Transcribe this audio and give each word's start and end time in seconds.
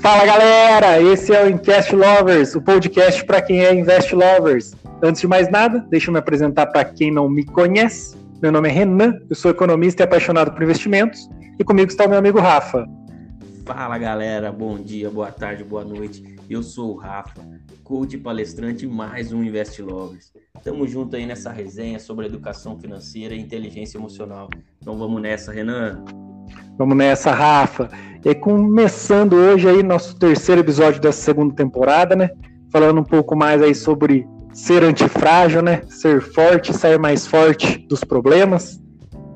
Fala 0.00 0.24
galera, 0.24 0.98
esse 1.02 1.30
é 1.30 1.44
o 1.44 1.50
Invest 1.50 1.94
Lovers, 1.94 2.54
o 2.54 2.62
podcast 2.62 3.22
para 3.26 3.42
quem 3.42 3.62
é 3.62 3.74
Invest 3.74 4.14
Lovers. 4.14 4.74
Antes 5.02 5.20
de 5.20 5.26
mais 5.28 5.50
nada, 5.50 5.86
deixa 5.90 6.08
eu 6.08 6.14
me 6.14 6.18
apresentar 6.18 6.68
para 6.68 6.86
quem 6.86 7.12
não 7.12 7.28
me 7.28 7.44
conhece. 7.44 8.16
Meu 8.40 8.50
nome 8.50 8.70
é 8.70 8.72
Renan, 8.72 9.20
eu 9.28 9.36
sou 9.36 9.50
economista 9.50 10.02
e 10.02 10.04
apaixonado 10.04 10.52
por 10.52 10.62
investimentos, 10.62 11.28
e 11.58 11.62
comigo 11.62 11.90
está 11.90 12.06
o 12.06 12.08
meu 12.08 12.18
amigo 12.18 12.40
Rafa. 12.40 12.86
Fala 13.66 13.98
galera, 13.98 14.50
bom 14.50 14.78
dia, 14.78 15.10
boa 15.10 15.30
tarde, 15.30 15.62
boa 15.62 15.84
noite. 15.84 16.24
Eu 16.48 16.62
sou 16.62 16.94
o 16.94 16.96
Rafa, 16.96 17.46
coach 17.84 18.16
palestrante 18.16 18.86
e 18.86 18.88
mais 18.88 19.34
um 19.34 19.44
Invest 19.44 19.82
Lovers. 19.82 20.32
Tamo 20.64 20.88
junto 20.88 21.14
aí 21.14 21.26
nessa 21.26 21.52
resenha 21.52 21.98
sobre 21.98 22.24
educação 22.24 22.80
financeira 22.80 23.34
e 23.34 23.38
inteligência 23.38 23.98
emocional. 23.98 24.48
Então 24.80 24.96
vamos 24.96 25.20
nessa, 25.20 25.52
Renan. 25.52 26.02
Vamos 26.78 26.96
nessa, 26.96 27.32
Rafa. 27.32 27.88
E 28.24 28.34
começando 28.34 29.34
hoje 29.34 29.68
aí 29.68 29.82
nosso 29.82 30.16
terceiro 30.16 30.60
episódio 30.60 31.00
dessa 31.00 31.20
segunda 31.20 31.54
temporada, 31.54 32.14
né? 32.14 32.30
Falando 32.70 33.00
um 33.00 33.04
pouco 33.04 33.36
mais 33.36 33.62
aí 33.62 33.74
sobre 33.74 34.26
ser 34.52 34.84
antifrágil, 34.84 35.62
né? 35.62 35.82
Ser 35.88 36.20
forte, 36.20 36.72
sair 36.72 36.98
mais 36.98 37.26
forte 37.26 37.78
dos 37.88 38.04
problemas. 38.04 38.80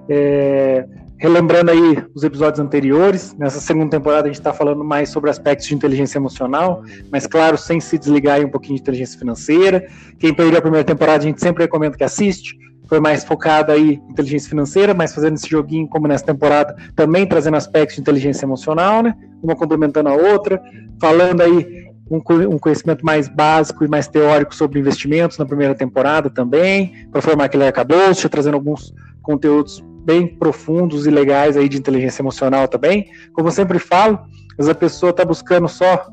É... 0.08 0.86
Relembrando 1.16 1.70
aí 1.70 2.04
os 2.14 2.24
episódios 2.24 2.60
anteriores, 2.60 3.34
nessa 3.38 3.58
segunda 3.58 3.88
temporada 3.88 4.24
a 4.24 4.26
gente 4.26 4.40
está 4.40 4.52
falando 4.52 4.84
mais 4.84 5.08
sobre 5.08 5.30
aspectos 5.30 5.66
de 5.66 5.74
inteligência 5.74 6.18
emocional, 6.18 6.82
mas 7.10 7.26
claro, 7.26 7.56
sem 7.56 7.80
se 7.80 7.96
desligar 7.96 8.36
aí 8.36 8.44
um 8.44 8.50
pouquinho 8.50 8.76
de 8.76 8.82
inteligência 8.82 9.18
financeira. 9.18 9.86
Quem 10.18 10.34
perdeu 10.34 10.58
a 10.58 10.62
primeira 10.62 10.84
temporada, 10.84 11.20
a 11.20 11.26
gente 11.26 11.40
sempre 11.40 11.62
recomenda 11.62 11.96
que 11.96 12.04
assiste 12.04 12.54
foi 12.86 13.00
mais 13.00 13.24
focada 13.24 13.72
aí 13.72 13.94
em 13.94 14.10
inteligência 14.10 14.48
financeira, 14.48 14.94
mas 14.94 15.14
fazendo 15.14 15.34
esse 15.34 15.48
joguinho 15.48 15.88
como 15.88 16.06
nessa 16.06 16.24
temporada, 16.24 16.76
também 16.94 17.26
trazendo 17.26 17.56
aspectos 17.56 17.96
de 17.96 18.02
inteligência 18.02 18.44
emocional, 18.44 19.02
né? 19.02 19.14
Uma 19.42 19.56
complementando 19.56 20.08
a 20.08 20.14
outra, 20.14 20.60
falando 21.00 21.40
aí 21.40 21.84
um, 22.10 22.18
um 22.50 22.58
conhecimento 22.58 23.04
mais 23.04 23.28
básico 23.28 23.84
e 23.84 23.88
mais 23.88 24.06
teórico 24.06 24.54
sobre 24.54 24.78
investimentos 24.78 25.38
na 25.38 25.46
primeira 25.46 25.74
temporada 25.74 26.28
também, 26.28 27.08
para 27.10 27.22
formar 27.22 27.44
aquele 27.44 27.64
arcabouço, 27.64 28.28
trazendo 28.28 28.54
alguns 28.54 28.92
conteúdos 29.22 29.82
bem 30.04 30.26
profundos 30.26 31.06
e 31.06 31.10
legais 31.10 31.56
aí 31.56 31.68
de 31.68 31.78
inteligência 31.78 32.20
emocional 32.20 32.68
também. 32.68 33.06
Como 33.32 33.48
eu 33.48 33.52
sempre 33.52 33.78
falo, 33.78 34.20
às 34.52 34.66
vezes 34.66 34.70
a 34.70 34.74
pessoa 34.74 35.10
está 35.10 35.24
buscando 35.24 35.66
só 35.66 36.06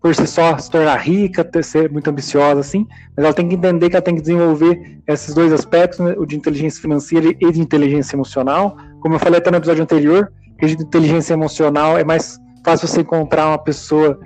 por 0.00 0.14
si 0.14 0.26
só 0.26 0.56
se 0.58 0.70
tornar 0.70 0.96
rica, 0.96 1.44
ter, 1.44 1.64
ser 1.64 1.90
muito 1.90 2.08
ambiciosa, 2.08 2.60
assim, 2.60 2.86
mas 3.16 3.24
ela 3.24 3.34
tem 3.34 3.48
que 3.48 3.56
entender 3.56 3.90
que 3.90 3.96
ela 3.96 4.02
tem 4.02 4.14
que 4.14 4.20
desenvolver 4.20 5.00
esses 5.06 5.34
dois 5.34 5.52
aspectos, 5.52 5.98
né, 5.98 6.14
o 6.16 6.24
de 6.24 6.36
inteligência 6.36 6.80
financeira 6.80 7.28
e 7.28 7.52
de 7.52 7.60
inteligência 7.60 8.14
emocional. 8.14 8.76
Como 9.00 9.14
eu 9.14 9.18
falei 9.18 9.38
até 9.38 9.50
no 9.50 9.56
episódio 9.56 9.82
anterior, 9.82 10.32
que 10.58 10.66
de 10.66 10.82
inteligência 10.82 11.34
emocional 11.34 11.98
é 11.98 12.04
mais 12.04 12.38
fácil 12.64 12.86
você 12.86 13.00
encontrar 13.00 13.48
uma 13.48 13.58
pessoa 13.58 14.18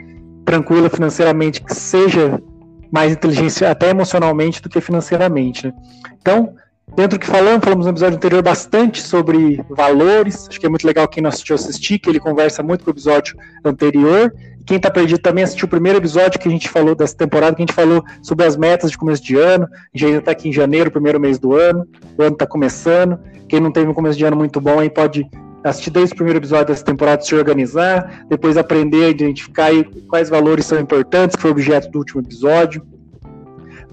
tranquila 0.45 0.91
financeiramente 0.91 1.63
que 1.63 1.75
seja 1.75 2.43
mais 2.91 3.13
inteligente 3.13 3.65
até 3.65 3.91
emocionalmente 3.91 4.61
do 4.61 4.69
que 4.69 4.81
financeiramente. 4.81 5.67
Né? 5.67 5.73
Então, 6.21 6.55
dentro 6.95 7.19
do 7.19 7.21
que 7.21 7.27
falamos, 7.27 7.65
falamos 7.65 7.87
no 7.87 7.93
episódio 7.93 8.17
anterior 8.17 8.43
bastante 8.43 9.01
sobre 9.01 9.65
valores. 9.71 10.47
Acho 10.49 10.61
que 10.61 10.67
é 10.67 10.69
muito 10.69 10.87
legal 10.87 11.09
quem 11.09 11.23
não 11.23 11.29
assistiu 11.29 11.55
assistir, 11.55 11.99
que 11.99 12.09
ele 12.09 12.21
conversa 12.21 12.63
muito 12.63 12.85
com 12.85 12.91
o 12.91 12.93
episódio 12.93 13.37
anterior. 13.65 14.33
Quem 14.67 14.77
está 14.77 14.91
perdido 14.91 15.19
também 15.21 15.43
assistiu 15.43 15.67
o 15.67 15.71
primeiro 15.71 15.99
episódio 15.99 16.39
que 16.39 16.49
a 16.49 16.51
gente 16.51 16.69
falou 16.69 16.95
dessa 16.95 17.17
temporada, 17.17 17.57
que 17.57 17.63
a 17.63 17.67
gente 17.67 17.75
falou 17.75 18.05
sobre 18.23 18.47
as 18.47 18.57
metas 18.57 18.91
de 18.91 18.99
começo 18.99 19.23
de 19.23 19.37
ano. 19.37 19.65
A 19.65 19.99
gente 19.99 20.07
ainda 20.07 20.19
está 20.19 20.31
aqui 20.31 20.49
em 20.49 20.53
janeiro, 20.53 20.91
primeiro 20.91 21.19
mês 21.19 21.39
do 21.39 21.55
ano. 21.55 21.87
O 22.17 22.23
ano 22.23 22.35
está 22.35 22.47
começando. 22.47 23.19
Quem 23.49 23.61
não 23.61 23.73
teve 23.73 23.89
um 23.89 23.95
começo 23.95 24.17
de 24.17 24.25
ano 24.25 24.37
muito 24.37 24.61
bom 24.61 24.79
aí 24.79 24.89
pode 24.89 25.27
assistir 25.65 25.91
desde 25.91 26.13
o 26.15 26.17
primeiro 26.17 26.39
episódio 26.39 26.67
dessa 26.67 26.85
temporada, 26.85 27.23
se 27.23 27.35
organizar, 27.35 28.25
depois 28.29 28.57
aprender 28.57 29.05
a 29.05 29.09
identificar 29.11 29.71
quais 30.09 30.29
valores 30.29 30.67
são 30.67 30.79
importantes, 30.79 31.37
que 31.37 31.43
foi 31.43 31.51
objeto 31.51 31.91
do 31.91 31.99
último 31.99 32.21
episódio. 32.21 32.83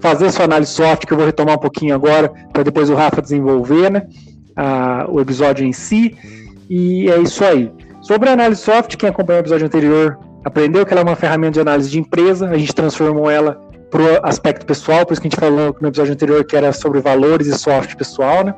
Fazer 0.00 0.30
sua 0.30 0.46
análise 0.46 0.72
soft, 0.72 1.06
que 1.06 1.12
eu 1.12 1.16
vou 1.16 1.26
retomar 1.26 1.56
um 1.56 1.60
pouquinho 1.60 1.94
agora, 1.94 2.32
para 2.52 2.62
depois 2.62 2.88
o 2.88 2.94
Rafa 2.94 3.20
desenvolver 3.20 3.90
né, 3.90 4.06
a, 4.56 5.06
o 5.08 5.20
episódio 5.20 5.64
em 5.64 5.72
si. 5.72 6.16
E 6.68 7.10
é 7.10 7.18
isso 7.18 7.44
aí. 7.44 7.70
Sobre 8.00 8.28
a 8.28 8.32
análise 8.32 8.62
soft, 8.62 8.96
quem 8.96 9.08
acompanhou 9.08 9.40
o 9.40 9.42
episódio 9.42 9.66
anterior 9.66 10.18
aprendeu 10.44 10.86
que 10.86 10.92
ela 10.92 11.02
é 11.02 11.04
uma 11.04 11.16
ferramenta 11.16 11.52
de 11.52 11.60
análise 11.60 11.90
de 11.90 11.98
empresa, 11.98 12.48
a 12.48 12.56
gente 12.56 12.74
transformou 12.74 13.30
ela 13.30 13.60
para 13.90 14.02
o 14.02 14.26
aspecto 14.26 14.64
pessoal, 14.64 15.04
por 15.04 15.12
isso 15.12 15.20
que 15.20 15.26
a 15.26 15.30
gente 15.30 15.40
falou 15.40 15.76
no 15.80 15.88
episódio 15.88 16.12
anterior 16.12 16.44
que 16.44 16.56
era 16.56 16.72
sobre 16.72 17.00
valores 17.00 17.46
e 17.48 17.58
soft 17.58 17.96
pessoal, 17.96 18.44
né? 18.44 18.54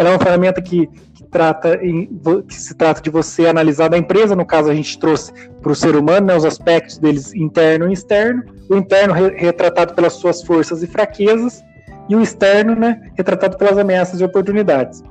Ela 0.00 0.08
é 0.08 0.12
uma 0.12 0.18
ferramenta 0.18 0.62
que, 0.62 0.86
que 1.12 1.22
trata 1.24 1.78
em, 1.84 2.08
que 2.48 2.54
se 2.54 2.74
trata 2.74 3.02
de 3.02 3.10
você 3.10 3.46
analisar 3.46 3.88
da 3.88 3.98
empresa, 3.98 4.34
no 4.34 4.46
caso 4.46 4.70
a 4.70 4.74
gente 4.74 4.98
trouxe 4.98 5.30
para 5.60 5.70
o 5.70 5.74
ser 5.74 5.94
humano 5.94 6.28
né, 6.28 6.34
os 6.34 6.46
aspectos 6.46 6.96
deles 6.96 7.34
interno 7.34 7.90
e 7.90 7.92
externo, 7.92 8.42
o 8.70 8.76
interno 8.76 9.12
re, 9.12 9.28
retratado 9.36 9.92
pelas 9.92 10.14
suas 10.14 10.42
forças 10.42 10.82
e 10.82 10.86
fraquezas, 10.86 11.62
e 12.08 12.16
o 12.16 12.22
externo 12.22 12.74
né, 12.74 13.10
retratado 13.14 13.58
pelas 13.58 13.76
ameaças 13.76 14.22
e 14.22 14.24
oportunidades. 14.24 15.04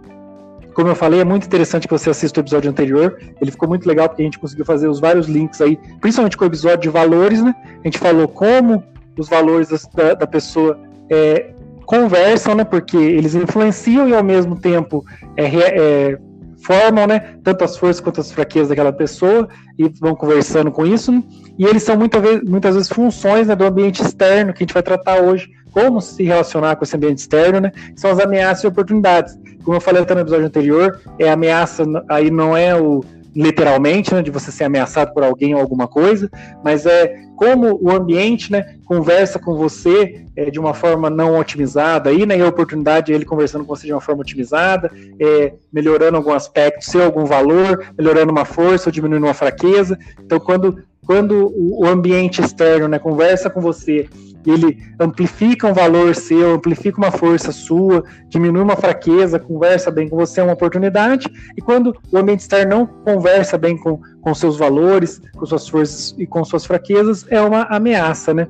Como 0.73 0.87
eu 0.87 0.95
falei, 0.95 1.19
é 1.19 1.23
muito 1.23 1.45
interessante 1.45 1.87
que 1.87 1.93
você 1.93 2.09
assista 2.09 2.39
o 2.39 2.41
episódio 2.41 2.71
anterior. 2.71 3.15
Ele 3.39 3.51
ficou 3.51 3.69
muito 3.69 3.87
legal 3.87 4.09
porque 4.09 4.23
a 4.23 4.25
gente 4.25 4.39
conseguiu 4.39 4.65
fazer 4.65 4.87
os 4.87 4.99
vários 4.99 5.27
links 5.27 5.61
aí, 5.61 5.77
principalmente 6.01 6.35
com 6.35 6.45
o 6.45 6.47
episódio 6.47 6.79
de 6.79 6.89
valores, 6.89 7.43
né? 7.43 7.53
A 7.83 7.87
gente 7.87 7.99
falou 7.99 8.27
como 8.27 8.83
os 9.15 9.29
valores 9.29 9.69
da, 9.93 10.15
da 10.15 10.25
pessoa 10.25 10.79
é, 11.11 11.51
conversam, 11.89 12.53
né? 12.53 12.63
Porque 12.63 12.95
eles 12.95 13.33
influenciam 13.33 14.07
e 14.07 14.13
ao 14.13 14.23
mesmo 14.23 14.55
tempo 14.55 15.03
é, 15.35 15.45
é, 15.47 16.19
formam, 16.63 17.07
né? 17.07 17.35
Tanto 17.43 17.63
as 17.63 17.75
forças 17.75 17.99
quanto 17.99 18.21
as 18.21 18.31
fraquezas 18.31 18.69
daquela 18.69 18.93
pessoa 18.93 19.49
e 19.75 19.89
vão 19.99 20.13
conversando 20.13 20.71
com 20.71 20.85
isso. 20.85 21.11
Né? 21.11 21.23
E 21.57 21.65
eles 21.65 21.81
são 21.81 21.97
muitas 21.97 22.21
vezes, 22.21 22.43
muitas 22.47 22.75
vezes 22.75 22.89
funções 22.89 23.47
né, 23.47 23.55
do 23.55 23.65
ambiente 23.65 24.03
externo 24.03 24.53
que 24.53 24.61
a 24.61 24.65
gente 24.65 24.73
vai 24.73 24.83
tratar 24.83 25.19
hoje 25.19 25.49
como 25.71 25.99
se 25.99 26.23
relacionar 26.23 26.75
com 26.75 26.83
esse 26.83 26.95
ambiente 26.95 27.17
externo, 27.17 27.59
né? 27.59 27.71
São 27.95 28.11
as 28.11 28.19
ameaças 28.19 28.63
e 28.65 28.67
oportunidades. 28.67 29.35
Como 29.63 29.75
eu 29.75 29.81
falei 29.81 30.03
até 30.03 30.13
no 30.13 30.21
episódio 30.21 30.45
anterior, 30.45 30.99
é 31.17 31.31
ameaça 31.31 31.83
aí 32.07 32.29
não 32.29 32.55
é 32.55 32.79
o 32.79 33.03
literalmente, 33.35 34.13
né, 34.13 34.21
de 34.21 34.31
você 34.31 34.51
ser 34.51 34.63
ameaçado 34.63 35.13
por 35.13 35.23
alguém 35.23 35.53
ou 35.53 35.61
alguma 35.61 35.87
coisa, 35.87 36.29
mas 36.63 36.85
é 36.85 37.15
como 37.35 37.79
o 37.81 37.91
ambiente, 37.91 38.51
né, 38.51 38.75
conversa 38.85 39.39
com 39.39 39.55
você 39.55 40.25
é, 40.35 40.49
de 40.49 40.59
uma 40.59 40.73
forma 40.73 41.09
não 41.09 41.39
otimizada, 41.39 42.09
aí, 42.09 42.25
né, 42.25 42.37
e 42.37 42.41
a 42.41 42.47
oportunidade 42.47 43.11
é 43.11 43.15
ele 43.15 43.25
conversando 43.25 43.63
com 43.63 43.75
você 43.75 43.87
de 43.87 43.93
uma 43.93 44.01
forma 44.01 44.21
otimizada, 44.21 44.91
é, 45.19 45.53
melhorando 45.71 46.17
algum 46.17 46.33
aspecto, 46.33 46.83
seu 46.83 47.03
algum 47.03 47.25
valor, 47.25 47.85
melhorando 47.97 48.31
uma 48.31 48.45
força 48.45 48.89
ou 48.89 48.91
diminuindo 48.91 49.25
uma 49.25 49.33
fraqueza. 49.33 49.97
Então, 50.19 50.39
quando 50.39 50.83
quando 51.05 51.51
o 51.57 51.87
ambiente 51.87 52.39
externo 52.39 52.87
né, 52.87 52.99
conversa 52.99 53.49
com 53.49 53.59
você 53.59 54.07
ele 54.45 54.77
amplifica 54.99 55.67
um 55.67 55.73
valor 55.73 56.15
seu, 56.15 56.53
amplifica 56.53 56.97
uma 56.97 57.11
força 57.11 57.51
sua, 57.51 58.03
diminui 58.27 58.61
uma 58.61 58.75
fraqueza, 58.75 59.39
conversa 59.39 59.91
bem 59.91 60.07
com 60.07 60.15
você, 60.15 60.39
é 60.39 60.43
uma 60.43 60.53
oportunidade. 60.53 61.27
E 61.57 61.61
quando 61.61 61.95
o 62.11 62.17
ambiente 62.17 62.41
externo 62.41 62.69
não 62.69 62.85
conversa 62.85 63.57
bem 63.57 63.77
com, 63.77 63.99
com 64.21 64.33
seus 64.33 64.57
valores, 64.57 65.21
com 65.35 65.45
suas 65.45 65.67
forças 65.67 66.15
e 66.17 66.25
com 66.25 66.43
suas 66.43 66.65
fraquezas, 66.65 67.25
é 67.29 67.41
uma 67.41 67.63
ameaça, 67.63 68.33
né? 68.33 68.47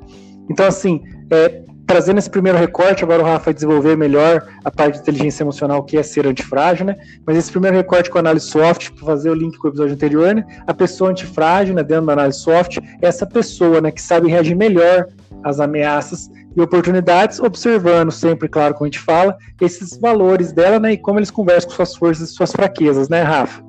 Então, 0.49 0.65
assim, 0.65 1.03
é, 1.29 1.61
trazendo 1.89 2.19
esse 2.19 2.29
primeiro 2.29 2.55
recorte, 2.55 3.03
agora 3.03 3.23
o 3.23 3.25
Rafa 3.25 3.45
vai 3.45 3.53
desenvolver 3.53 3.97
melhor 3.97 4.47
a 4.63 4.69
parte 4.69 4.93
de 4.93 5.01
inteligência 5.01 5.41
emocional, 5.41 5.81
que 5.81 5.97
é 5.97 6.03
ser 6.03 6.27
antifrágil, 6.27 6.85
né? 6.85 6.95
Mas 7.25 7.35
esse 7.35 7.51
primeiro 7.51 7.75
recorte 7.75 8.11
com 8.11 8.19
a 8.19 8.21
análise 8.21 8.45
soft, 8.45 8.91
para 8.91 9.05
fazer 9.05 9.31
o 9.31 9.33
link 9.33 9.57
com 9.57 9.67
o 9.67 9.71
episódio 9.71 9.95
anterior, 9.95 10.35
né? 10.35 10.45
A 10.67 10.73
pessoa 10.73 11.09
antifrágil, 11.09 11.73
né, 11.73 11.83
dentro 11.83 12.05
da 12.05 12.13
análise 12.13 12.41
soft, 12.41 12.77
é 12.77 13.07
essa 13.07 13.25
pessoa, 13.25 13.81
né, 13.81 13.89
que 13.89 14.03
sabe 14.03 14.29
reagir 14.29 14.55
melhor 14.55 15.07
as 15.43 15.59
ameaças 15.59 16.29
e 16.55 16.61
oportunidades, 16.61 17.39
observando 17.39 18.11
sempre, 18.11 18.47
claro, 18.47 18.73
como 18.73 18.85
a 18.85 18.87
gente 18.87 18.99
fala, 18.99 19.37
esses 19.61 19.97
valores 19.97 20.51
dela, 20.51 20.79
né, 20.79 20.93
e 20.93 20.97
como 20.97 21.19
eles 21.19 21.31
conversam 21.31 21.69
com 21.69 21.75
suas 21.75 21.95
forças 21.95 22.29
e 22.29 22.33
suas 22.33 22.51
fraquezas, 22.51 23.09
né, 23.09 23.21
Rafa? 23.21 23.63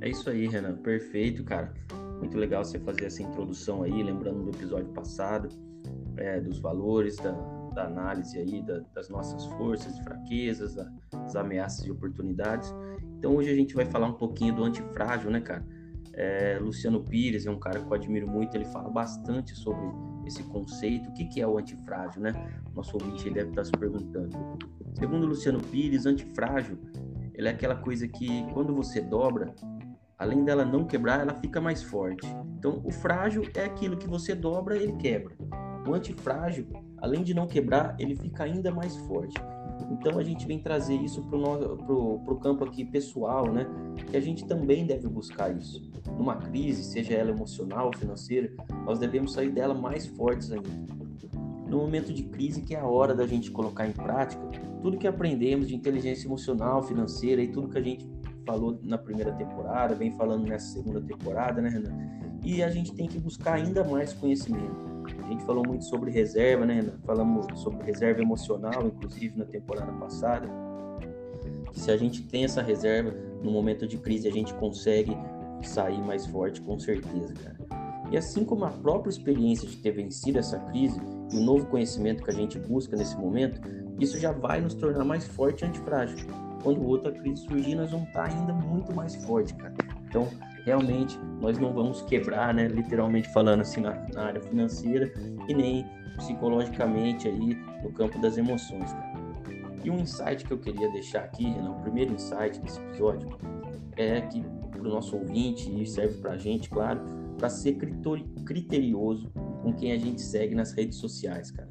É 0.00 0.08
isso 0.08 0.28
aí, 0.30 0.46
Renan, 0.46 0.76
perfeito, 0.76 1.42
cara. 1.44 1.72
Muito 2.18 2.38
legal 2.38 2.64
você 2.64 2.78
fazer 2.78 3.06
essa 3.06 3.22
introdução 3.22 3.82
aí, 3.82 4.02
lembrando 4.02 4.44
do 4.44 4.50
episódio 4.50 4.88
passado, 4.92 5.48
é, 6.16 6.40
dos 6.40 6.58
valores, 6.58 7.16
da, 7.16 7.32
da 7.74 7.84
análise 7.84 8.38
aí 8.38 8.62
da, 8.62 8.80
das 8.94 9.08
nossas 9.08 9.44
forças 9.44 9.96
e 9.98 10.04
fraquezas, 10.04 10.74
das 10.74 11.36
ameaças 11.36 11.84
e 11.86 11.90
oportunidades. 11.90 12.74
Então 13.18 13.36
hoje 13.36 13.50
a 13.50 13.54
gente 13.54 13.74
vai 13.74 13.84
falar 13.84 14.06
um 14.06 14.14
pouquinho 14.14 14.54
do 14.54 14.64
antifrágil, 14.64 15.30
né, 15.30 15.40
cara? 15.40 15.64
É, 16.16 16.58
Luciano 16.58 17.02
Pires 17.02 17.44
é 17.44 17.50
um 17.50 17.58
cara 17.58 17.78
que 17.78 17.86
eu 17.86 17.94
admiro 17.94 18.26
muito, 18.26 18.54
ele 18.56 18.64
fala 18.64 18.88
bastante 18.88 19.54
sobre 19.54 19.86
esse 20.26 20.42
conceito, 20.44 21.10
o 21.10 21.12
que, 21.12 21.26
que 21.26 21.40
é 21.42 21.46
o 21.46 21.58
antifrágil, 21.58 22.22
né? 22.22 22.32
Nosso 22.74 22.96
ouvinte 22.96 23.28
deve 23.28 23.50
estar 23.50 23.64
se 23.64 23.72
perguntando. 23.72 24.36
Segundo 24.94 25.26
Luciano 25.26 25.60
Pires, 25.60 26.06
antifrágil, 26.06 26.78
ele 27.34 27.48
é 27.48 27.50
aquela 27.50 27.76
coisa 27.76 28.08
que 28.08 28.50
quando 28.54 28.74
você 28.74 29.02
dobra, 29.02 29.54
além 30.18 30.42
dela 30.42 30.64
não 30.64 30.86
quebrar, 30.86 31.20
ela 31.20 31.34
fica 31.34 31.60
mais 31.60 31.82
forte. 31.82 32.26
Então, 32.58 32.80
o 32.82 32.90
frágil 32.90 33.42
é 33.54 33.66
aquilo 33.66 33.98
que 33.98 34.08
você 34.08 34.34
dobra, 34.34 34.74
ele 34.74 34.94
quebra. 34.94 35.36
O 35.86 35.92
antifrágil, 35.92 36.66
além 36.96 37.22
de 37.22 37.34
não 37.34 37.46
quebrar, 37.46 37.94
ele 37.98 38.16
fica 38.16 38.44
ainda 38.44 38.72
mais 38.72 38.96
forte. 38.96 39.36
Então 39.90 40.18
a 40.18 40.22
gente 40.22 40.46
vem 40.46 40.58
trazer 40.58 40.96
isso 40.96 41.22
para 41.22 41.36
o 41.38 42.40
campo 42.40 42.64
aqui 42.64 42.84
pessoal, 42.84 43.52
né? 43.52 43.66
Que 44.10 44.16
a 44.16 44.20
gente 44.20 44.46
também 44.46 44.86
deve 44.86 45.06
buscar 45.06 45.54
isso. 45.54 45.90
Numa 46.16 46.36
crise, 46.36 46.82
seja 46.82 47.14
ela 47.14 47.30
emocional 47.30 47.86
ou 47.86 47.96
financeira, 47.96 48.50
nós 48.84 48.98
devemos 48.98 49.32
sair 49.32 49.50
dela 49.50 49.74
mais 49.74 50.06
fortes 50.06 50.50
ainda. 50.50 50.68
No 51.68 51.78
momento 51.78 52.12
de 52.12 52.22
crise, 52.24 52.62
que 52.62 52.74
é 52.74 52.80
a 52.80 52.86
hora 52.86 53.14
da 53.14 53.26
gente 53.26 53.50
colocar 53.50 53.86
em 53.86 53.92
prática 53.92 54.42
tudo 54.80 54.98
que 54.98 55.06
aprendemos 55.06 55.68
de 55.68 55.74
inteligência 55.74 56.26
emocional, 56.28 56.82
financeira 56.82 57.42
e 57.42 57.48
tudo 57.48 57.68
que 57.68 57.78
a 57.78 57.82
gente 57.82 58.08
falou 58.46 58.78
na 58.82 58.96
primeira 58.96 59.32
temporada, 59.32 59.94
vem 59.94 60.12
falando 60.12 60.46
nessa 60.46 60.74
segunda 60.74 61.00
temporada, 61.00 61.60
né, 61.60 61.68
Renan? 61.68 61.92
E 62.44 62.62
a 62.62 62.70
gente 62.70 62.94
tem 62.94 63.08
que 63.08 63.18
buscar 63.18 63.54
ainda 63.54 63.82
mais 63.82 64.12
conhecimento. 64.12 64.86
A 65.24 65.28
gente 65.28 65.42
falou 65.44 65.66
muito 65.66 65.84
sobre 65.84 66.12
reserva, 66.12 66.64
né, 66.64 66.74
Renan? 66.74 66.98
Falamos 67.04 67.46
sobre 67.60 67.84
reserva 67.84 68.22
emocional, 68.22 68.86
inclusive 68.86 69.36
na 69.36 69.44
temporada 69.44 69.90
passada. 69.92 70.48
Que 71.72 71.80
se 71.80 71.90
a 71.90 71.96
gente 71.96 72.22
tem 72.22 72.44
essa 72.44 72.62
reserva, 72.62 73.12
no 73.42 73.50
momento 73.50 73.86
de 73.86 73.98
crise 73.98 74.28
a 74.28 74.32
gente 74.32 74.54
consegue 74.54 75.16
sair 75.68 76.00
mais 76.00 76.26
forte, 76.26 76.60
com 76.60 76.78
certeza, 76.78 77.34
cara. 77.34 77.56
E 78.10 78.16
assim 78.16 78.44
como 78.44 78.64
a 78.64 78.70
própria 78.70 79.10
experiência 79.10 79.68
de 79.68 79.76
ter 79.78 79.90
vencido 79.90 80.38
essa 80.38 80.58
crise 80.58 81.00
e 81.32 81.36
o 81.36 81.42
novo 81.42 81.66
conhecimento 81.66 82.22
que 82.22 82.30
a 82.30 82.34
gente 82.34 82.58
busca 82.58 82.96
nesse 82.96 83.16
momento, 83.16 83.60
isso 83.98 84.18
já 84.18 84.30
vai 84.32 84.60
nos 84.60 84.74
tornar 84.74 85.04
mais 85.04 85.26
forte 85.26 85.64
e 85.64 85.68
antifrágil 85.68 86.16
quando 86.66 86.84
outra 86.84 87.12
crise 87.12 87.42
surgir, 87.42 87.76
nós 87.76 87.92
vamos 87.92 88.08
estar 88.08 88.24
ainda 88.24 88.52
muito 88.52 88.92
mais 88.92 89.14
forte, 89.24 89.54
cara. 89.54 89.72
Então, 90.08 90.28
realmente, 90.64 91.16
nós 91.40 91.56
não 91.60 91.72
vamos 91.72 92.02
quebrar, 92.02 92.52
né, 92.52 92.66
literalmente 92.66 93.32
falando 93.32 93.60
assim, 93.60 93.80
na, 93.80 93.92
na 94.12 94.24
área 94.24 94.40
financeira 94.40 95.12
e 95.48 95.54
nem 95.54 95.86
psicologicamente 96.16 97.28
aí 97.28 97.54
no 97.84 97.92
campo 97.92 98.18
das 98.18 98.36
emoções, 98.36 98.92
cara. 98.92 99.12
E 99.84 99.90
um 99.90 100.00
insight 100.00 100.44
que 100.44 100.52
eu 100.52 100.58
queria 100.58 100.90
deixar 100.90 101.20
aqui, 101.20 101.44
Renan, 101.44 101.70
o 101.70 101.80
primeiro 101.82 102.12
insight 102.12 102.60
desse 102.60 102.80
episódio, 102.80 103.28
é 103.96 104.20
que 104.22 104.44
para 104.76 104.88
o 104.88 104.90
nosso 104.90 105.16
ouvinte 105.16 105.70
e 105.70 105.86
serve 105.86 106.18
para 106.18 106.32
a 106.32 106.38
gente, 106.38 106.68
claro, 106.70 107.00
para 107.36 107.48
ser 107.48 107.74
criterioso 108.44 109.30
com 109.62 109.72
quem 109.72 109.92
a 109.92 109.98
gente 109.98 110.20
segue 110.20 110.54
nas 110.54 110.72
redes 110.72 110.98
sociais, 110.98 111.50
cara. 111.50 111.68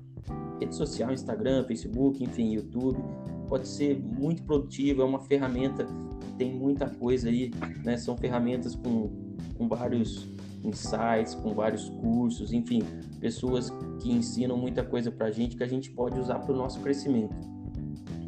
Rede 0.59 0.75
social, 0.75 1.11
Instagram, 1.11 1.65
Facebook, 1.65 2.23
enfim, 2.23 2.53
YouTube, 2.53 2.99
pode 3.47 3.67
ser 3.67 3.97
muito 3.99 4.43
produtivo, 4.43 5.01
é 5.01 5.05
uma 5.05 5.19
ferramenta 5.19 5.85
que 5.85 6.31
tem 6.33 6.53
muita 6.53 6.89
coisa 6.89 7.29
aí, 7.29 7.51
né? 7.83 7.97
São 7.97 8.17
ferramentas 8.17 8.75
com, 8.75 9.11
com 9.57 9.67
vários 9.67 10.27
insights, 10.63 11.35
com 11.35 11.53
vários 11.53 11.89
cursos, 11.89 12.51
enfim, 12.51 12.81
pessoas 13.19 13.69
que 14.01 14.11
ensinam 14.11 14.57
muita 14.57 14.83
coisa 14.83 15.11
para 15.11 15.27
a 15.27 15.31
gente 15.31 15.55
que 15.55 15.63
a 15.63 15.67
gente 15.67 15.91
pode 15.91 16.19
usar 16.19 16.39
para 16.39 16.53
o 16.53 16.57
nosso 16.57 16.79
crescimento. 16.81 17.54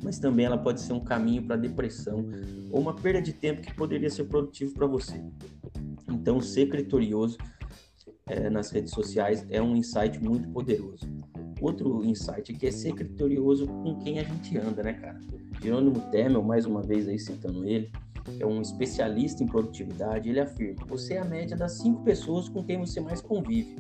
Mas 0.07 0.19
também 0.19 0.45
ela 0.45 0.57
pode 0.57 0.80
ser 0.80 0.94
um 0.94 1.01
caminho 1.01 1.44
para 1.44 1.57
depressão 1.57 2.30
ou 2.71 2.80
uma 2.80 2.94
perda 2.94 3.21
de 3.21 3.33
tempo 3.33 3.62
que 3.62 3.74
poderia 3.74 4.09
ser 4.09 4.24
produtivo 4.24 4.74
para 4.74 4.88
você. 4.88 5.21
Então, 6.09 6.39
ser 6.39 6.69
criterioso 6.69 7.38
é, 8.25 8.50
nas 8.50 8.71
redes 8.71 8.94
sociais 8.94 9.45
é 9.50 9.62
um 9.62 9.75
insight 9.75 10.18
muito 10.24 10.48
poderoso. 10.48 11.06
Outro 11.59 12.06
insight 12.06 12.54
aqui 12.54 12.68
é 12.68 12.71
ser 12.71 12.94
criterioso 12.94 13.68
com 13.68 14.00
quem 14.00 14.18
a 14.19 14.24
gente 14.24 14.57
anda, 14.57 14.81
né, 14.81 14.94
cara? 14.94 15.19
Jerônimo 15.62 16.00
Temel, 16.09 16.42
mais 16.42 16.65
uma 16.65 16.81
vez 16.81 17.06
aí 17.09 17.19
citando 17.19 17.65
ele, 17.65 17.92
é 18.39 18.45
um 18.45 18.62
especialista 18.62 19.44
em 19.44 19.48
produtividade, 19.48 20.30
ele 20.30 20.39
afirma: 20.39 20.86
você 20.88 21.15
é 21.15 21.19
a 21.19 21.25
média 21.25 21.57
das 21.57 21.80
cinco 21.80 22.01
pessoas 22.06 22.48
com 22.48 22.63
quem 22.63 22.80
você 22.80 23.01
mais 23.01 23.19
convive. 23.19 23.75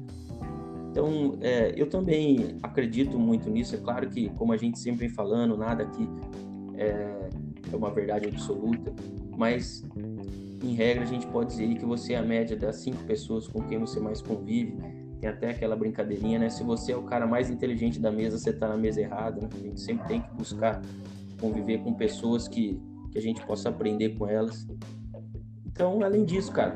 Então, 0.97 1.37
é, 1.41 1.75
eu 1.77 1.87
também 1.87 2.57
acredito 2.63 3.19
muito 3.19 3.51
nisso. 3.51 3.75
É 3.75 3.77
claro 3.77 4.09
que, 4.09 4.29
como 4.29 4.51
a 4.51 4.57
gente 4.57 4.79
sempre 4.79 5.01
vem 5.01 5.09
falando, 5.09 5.55
nada 5.55 5.83
aqui 5.83 6.09
é, 6.73 7.29
é 7.71 7.75
uma 7.75 7.91
verdade 7.91 8.27
absoluta, 8.27 8.91
mas 9.37 9.85
em 10.63 10.73
regra 10.73 11.03
a 11.03 11.05
gente 11.05 11.27
pode 11.27 11.51
dizer 11.51 11.75
que 11.75 11.85
você 11.85 12.13
é 12.13 12.17
a 12.17 12.23
média 12.23 12.57
das 12.57 12.77
cinco 12.77 13.03
pessoas 13.03 13.47
com 13.47 13.61
quem 13.61 13.77
você 13.77 13.99
mais 13.99 14.23
convive 14.23 14.75
tem 15.19 15.29
até 15.29 15.51
aquela 15.51 15.75
brincadeirinha, 15.75 16.39
né? 16.39 16.49
Se 16.49 16.63
você 16.63 16.93
é 16.93 16.97
o 16.97 17.03
cara 17.03 17.27
mais 17.27 17.51
inteligente 17.51 17.99
da 17.99 18.11
mesa, 18.11 18.39
você 18.39 18.49
está 18.49 18.67
na 18.67 18.77
mesa 18.77 18.99
errada. 18.99 19.41
Né? 19.41 19.49
A 19.53 19.57
gente 19.57 19.79
sempre 19.79 20.07
tem 20.07 20.21
que 20.21 20.33
buscar 20.33 20.81
conviver 21.39 21.79
com 21.83 21.93
pessoas 21.93 22.47
que, 22.47 22.81
que 23.11 23.19
a 23.19 23.21
gente 23.21 23.45
possa 23.45 23.69
aprender 23.69 24.15
com 24.17 24.27
elas. 24.27 24.67
Então, 25.63 26.03
além 26.03 26.25
disso, 26.25 26.51
cara, 26.51 26.75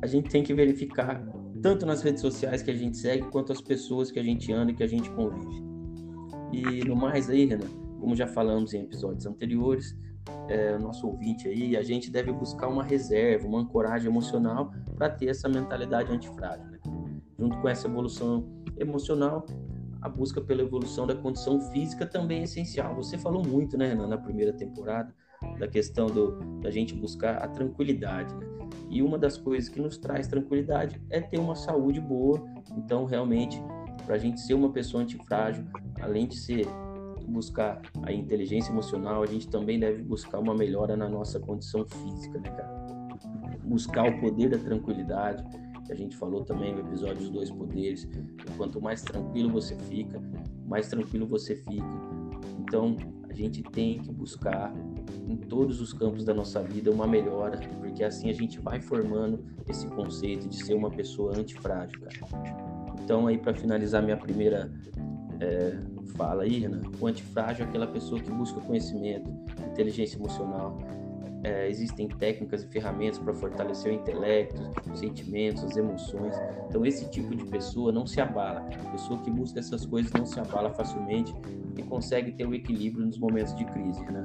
a 0.00 0.06
gente 0.08 0.28
tem 0.28 0.42
que 0.42 0.52
verificar 0.54 1.20
tanto 1.62 1.86
nas 1.86 2.02
redes 2.02 2.20
sociais 2.20 2.60
que 2.60 2.70
a 2.70 2.74
gente 2.74 2.96
segue, 2.96 3.22
quanto 3.30 3.52
as 3.52 3.60
pessoas 3.60 4.10
que 4.10 4.18
a 4.18 4.22
gente 4.22 4.52
anda 4.52 4.72
e 4.72 4.74
que 4.74 4.82
a 4.82 4.86
gente 4.86 5.08
convive. 5.10 5.62
E 6.52 6.84
no 6.84 6.96
mais 6.96 7.30
aí, 7.30 7.46
Renan, 7.46 7.68
como 8.00 8.16
já 8.16 8.26
falamos 8.26 8.74
em 8.74 8.82
episódios 8.82 9.24
anteriores, 9.24 9.96
é, 10.48 10.76
nosso 10.76 11.06
ouvinte 11.06 11.48
aí, 11.48 11.76
a 11.76 11.82
gente 11.82 12.10
deve 12.10 12.32
buscar 12.32 12.68
uma 12.68 12.82
reserva, 12.82 13.46
uma 13.46 13.60
ancoragem 13.60 14.10
emocional 14.10 14.72
para 14.96 15.08
ter 15.08 15.28
essa 15.28 15.48
mentalidade 15.48 16.12
antifrágil. 16.12 16.66
Né? 16.66 16.78
Junto 17.38 17.56
com 17.58 17.68
essa 17.68 17.86
evolução 17.86 18.44
emocional, 18.76 19.46
a 20.00 20.08
busca 20.08 20.40
pela 20.40 20.62
evolução 20.62 21.06
da 21.06 21.14
condição 21.14 21.60
física 21.70 22.04
também 22.04 22.40
é 22.40 22.42
essencial. 22.42 22.94
Você 22.96 23.16
falou 23.16 23.46
muito, 23.46 23.78
né, 23.78 23.94
na 23.94 24.18
primeira 24.18 24.52
temporada, 24.52 25.14
da 25.58 25.68
questão 25.68 26.06
do, 26.06 26.60
da 26.60 26.70
gente 26.70 26.94
buscar 26.94 27.36
a 27.36 27.48
tranquilidade, 27.48 28.34
né? 28.34 28.51
E 28.90 29.02
uma 29.02 29.18
das 29.18 29.36
coisas 29.36 29.68
que 29.68 29.80
nos 29.80 29.96
traz 29.96 30.26
tranquilidade 30.26 31.00
é 31.10 31.20
ter 31.20 31.38
uma 31.38 31.54
saúde 31.54 32.00
boa. 32.00 32.44
Então, 32.76 33.04
realmente, 33.04 33.62
para 34.04 34.16
a 34.16 34.18
gente 34.18 34.40
ser 34.40 34.54
uma 34.54 34.70
pessoa 34.70 35.02
antifrágil, 35.02 35.64
além 36.00 36.26
de 36.26 36.36
ser 36.36 36.66
buscar 37.26 37.80
a 38.02 38.12
inteligência 38.12 38.70
emocional, 38.70 39.22
a 39.22 39.26
gente 39.26 39.48
também 39.48 39.78
deve 39.78 40.02
buscar 40.02 40.38
uma 40.38 40.54
melhora 40.54 40.96
na 40.96 41.08
nossa 41.08 41.38
condição 41.38 41.84
física, 41.84 42.38
né, 42.38 42.50
cara? 42.50 42.82
Buscar 43.64 44.08
o 44.08 44.20
poder 44.20 44.50
da 44.50 44.58
tranquilidade, 44.58 45.44
que 45.84 45.92
a 45.92 45.96
gente 45.96 46.16
falou 46.16 46.44
também 46.44 46.74
no 46.74 46.80
episódio 46.80 47.18
dos 47.18 47.30
dois 47.30 47.50
poderes. 47.50 48.08
Quanto 48.56 48.80
mais 48.80 49.02
tranquilo 49.02 49.50
você 49.50 49.76
fica, 49.76 50.20
mais 50.66 50.88
tranquilo 50.88 51.26
você 51.26 51.56
fica. 51.56 51.90
Então, 52.60 52.96
a 53.28 53.32
gente 53.32 53.62
tem 53.62 53.98
que 54.00 54.12
buscar 54.12 54.72
em 55.28 55.36
todos 55.36 55.80
os 55.80 55.92
campos 55.92 56.24
da 56.24 56.34
nossa 56.34 56.62
vida 56.62 56.90
uma 56.90 57.06
melhora, 57.06 57.58
porque 57.80 58.02
assim 58.04 58.30
a 58.30 58.32
gente 58.32 58.58
vai 58.60 58.80
formando 58.80 59.44
esse 59.68 59.86
conceito 59.88 60.48
de 60.48 60.56
ser 60.56 60.74
uma 60.74 60.90
pessoa 60.90 61.36
antifrágil, 61.36 62.00
cara. 62.00 62.52
Então, 63.02 63.26
aí 63.26 63.38
para 63.38 63.54
finalizar 63.54 64.02
minha 64.02 64.16
primeira 64.16 64.72
é, 65.40 65.78
fala 66.16 66.44
aí, 66.44 66.60
Renan, 66.60 66.82
o 67.00 67.06
antifrágil 67.06 67.64
é 67.64 67.68
aquela 67.68 67.86
pessoa 67.86 68.20
que 68.20 68.30
busca 68.30 68.60
conhecimento, 68.60 69.30
inteligência 69.70 70.16
emocional, 70.16 70.78
é, 71.44 71.68
existem 71.68 72.06
técnicas 72.06 72.62
e 72.62 72.68
ferramentas 72.68 73.18
para 73.18 73.34
fortalecer 73.34 73.92
o 73.92 73.94
intelecto, 73.94 74.62
os 74.92 75.00
sentimentos, 75.00 75.64
as 75.64 75.76
emoções. 75.76 76.36
Então, 76.68 76.86
esse 76.86 77.10
tipo 77.10 77.34
de 77.34 77.44
pessoa 77.44 77.90
não 77.90 78.06
se 78.06 78.20
abala. 78.20 78.60
A 78.60 78.90
pessoa 78.92 79.20
que 79.20 79.30
busca 79.30 79.58
essas 79.58 79.84
coisas 79.84 80.12
não 80.12 80.24
se 80.24 80.38
abala 80.38 80.70
facilmente 80.70 81.34
e 81.76 81.82
consegue 81.82 82.30
ter 82.32 82.46
o 82.46 82.54
equilíbrio 82.54 83.04
nos 83.04 83.18
momentos 83.18 83.54
de 83.56 83.64
crise, 83.64 84.04
né? 84.04 84.24